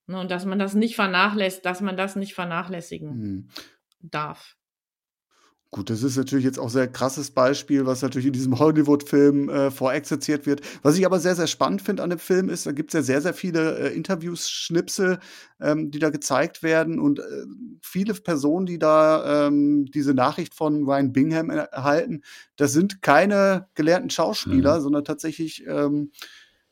[0.07, 3.47] Ne, und dass man das nicht vernachlässigt, dass man das nicht vernachlässigen mhm.
[4.01, 4.57] darf.
[5.73, 9.71] Gut, das ist natürlich jetzt auch sehr krasses Beispiel, was natürlich in diesem Hollywood-Film äh,
[9.71, 10.59] vorexerziert wird.
[10.81, 13.01] Was ich aber sehr, sehr spannend finde an dem Film ist, da gibt es ja
[13.01, 15.19] sehr, sehr viele äh, Interviews, Schnipsel,
[15.61, 17.23] ähm, die da gezeigt werden und äh,
[17.81, 22.21] viele Personen, die da ähm, diese Nachricht von Ryan Bingham erhalten,
[22.57, 24.81] das sind keine gelernten Schauspieler, mhm.
[24.81, 26.11] sondern tatsächlich ähm,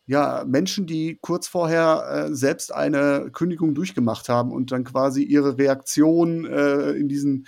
[0.07, 5.57] ja, Menschen, die kurz vorher äh, selbst eine Kündigung durchgemacht haben und dann quasi ihre
[5.57, 7.45] Reaktion äh, in diesen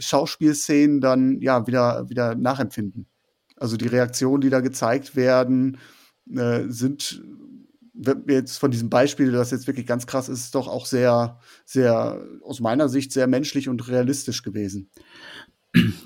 [0.00, 3.06] Schauspielszenen dann ja wieder, wieder nachempfinden.
[3.56, 5.78] Also die Reaktionen, die da gezeigt werden,
[6.34, 7.22] äh, sind
[8.26, 12.60] jetzt von diesem Beispiel, das jetzt wirklich ganz krass ist, doch auch sehr, sehr, aus
[12.60, 14.90] meiner Sicht sehr menschlich und realistisch gewesen.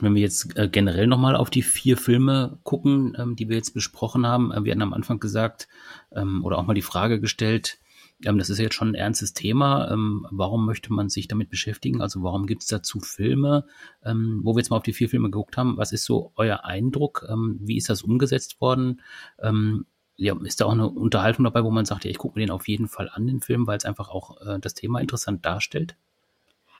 [0.01, 3.73] wenn wir jetzt äh, generell nochmal auf die vier Filme gucken, ähm, die wir jetzt
[3.73, 5.69] besprochen haben, äh, wir hatten am Anfang gesagt
[6.13, 7.79] ähm, oder auch mal die Frage gestellt,
[8.21, 9.91] das ist jetzt schon ein ernstes Thema.
[9.91, 12.01] Ähm, warum möchte man sich damit beschäftigen?
[12.01, 13.67] Also warum gibt es dazu Filme?
[14.05, 16.65] Ähm, wo wir jetzt mal auf die vier Filme geguckt haben, was ist so euer
[16.65, 17.27] Eindruck?
[17.29, 19.01] Ähm, wie ist das umgesetzt worden?
[19.43, 19.87] Ähm,
[20.17, 22.53] ja, ist da auch eine Unterhaltung dabei, wo man sagt, ja, ich gucke mir den
[22.53, 25.97] auf jeden Fall an, den Film, weil es einfach auch äh, das Thema interessant darstellt?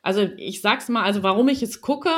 [0.03, 2.11] Also ich sag's mal, also warum ich es gucke,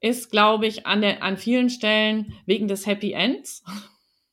[0.00, 3.64] ist, glaube ich, an, der, an vielen Stellen wegen des Happy Ends.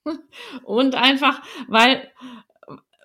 [0.64, 2.08] Und einfach, weil,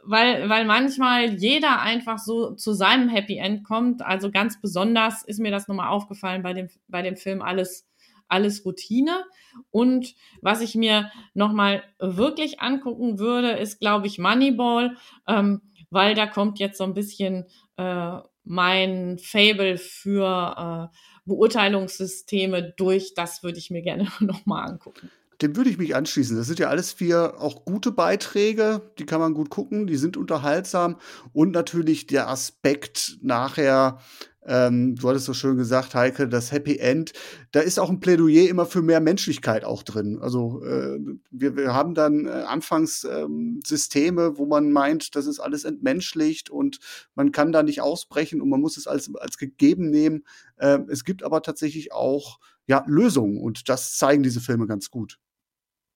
[0.04, 4.02] weil, weil manchmal jeder einfach so zu seinem Happy End kommt.
[4.02, 7.88] Also ganz besonders ist mir das nochmal aufgefallen bei dem, bei dem Film Alles,
[8.28, 9.24] alles Routine.
[9.70, 14.96] Und was ich mir nochmal wirklich angucken würde, ist, glaube ich, Moneyball,
[15.26, 17.46] ähm, weil da kommt jetzt so ein bisschen
[17.76, 20.96] äh, mein Fable für äh,
[21.26, 23.14] Beurteilungssysteme durch.
[23.14, 25.10] Das würde ich mir gerne nochmal angucken.
[25.42, 26.36] Dem würde ich mich anschließen.
[26.36, 30.16] Das sind ja alles vier auch gute Beiträge, die kann man gut gucken, die sind
[30.16, 30.96] unterhaltsam
[31.32, 33.98] und natürlich der Aspekt nachher,
[34.44, 37.12] ähm, du hattest so schön gesagt, Heike, das Happy End,
[37.52, 40.18] da ist auch ein Plädoyer immer für mehr Menschlichkeit auch drin.
[40.20, 40.98] Also äh,
[41.30, 46.50] wir, wir haben dann äh, anfangs ähm, Systeme, wo man meint, das ist alles entmenschlicht
[46.50, 46.78] und
[47.14, 50.24] man kann da nicht ausbrechen und man muss es als, als gegeben nehmen.
[50.56, 55.18] Äh, es gibt aber tatsächlich auch ja, Lösungen und das zeigen diese Filme ganz gut.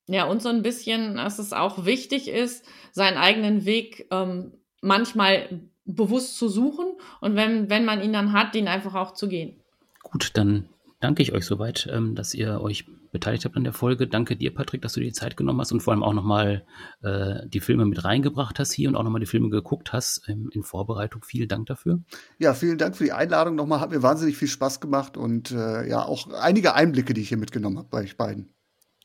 [0.07, 4.53] Ja, und so ein bisschen, dass es auch wichtig ist, seinen eigenen Weg ähm,
[4.83, 6.87] manchmal bewusst zu suchen
[7.21, 9.61] und wenn, wenn man ihn dann hat, den einfach auch zu gehen.
[10.03, 10.69] Gut, dann
[11.01, 14.09] danke ich euch soweit, ähm, dass ihr euch beteiligt habt an der Folge.
[14.09, 16.67] Danke dir, Patrick, dass du dir die Zeit genommen hast und vor allem auch nochmal
[17.03, 20.51] äh, die Filme mit reingebracht hast hier und auch nochmal die Filme geguckt hast ähm,
[20.53, 21.23] in Vorbereitung.
[21.23, 22.01] Vielen Dank dafür.
[22.39, 23.81] Ja, vielen Dank für die Einladung nochmal.
[23.81, 27.39] Hat mir wahnsinnig viel Spaß gemacht und äh, ja, auch einige Einblicke, die ich hier
[27.39, 28.53] mitgenommen habe bei euch beiden.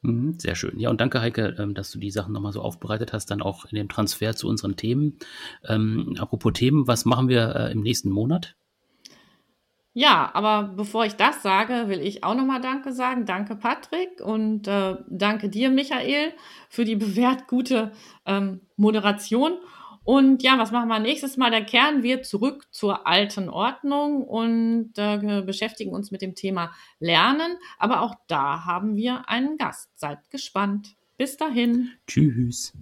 [0.01, 0.79] Mhm, sehr schön.
[0.79, 3.65] Ja, und danke, Heike, ähm, dass du die Sachen nochmal so aufbereitet hast, dann auch
[3.65, 5.19] in dem Transfer zu unseren Themen.
[5.67, 8.55] Ähm, apropos Themen, was machen wir äh, im nächsten Monat?
[9.93, 13.25] Ja, aber bevor ich das sage, will ich auch nochmal Danke sagen.
[13.25, 16.31] Danke, Patrick, und äh, danke dir, Michael,
[16.69, 17.91] für die bewährt gute
[18.25, 19.57] ähm, Moderation.
[20.03, 21.51] Und ja, was machen wir nächstes Mal?
[21.51, 27.57] Da kehren wir zurück zur alten Ordnung und äh, beschäftigen uns mit dem Thema Lernen.
[27.77, 29.89] Aber auch da haben wir einen Gast.
[29.95, 30.95] Seid gespannt.
[31.17, 31.91] Bis dahin.
[32.07, 32.73] Tschüss.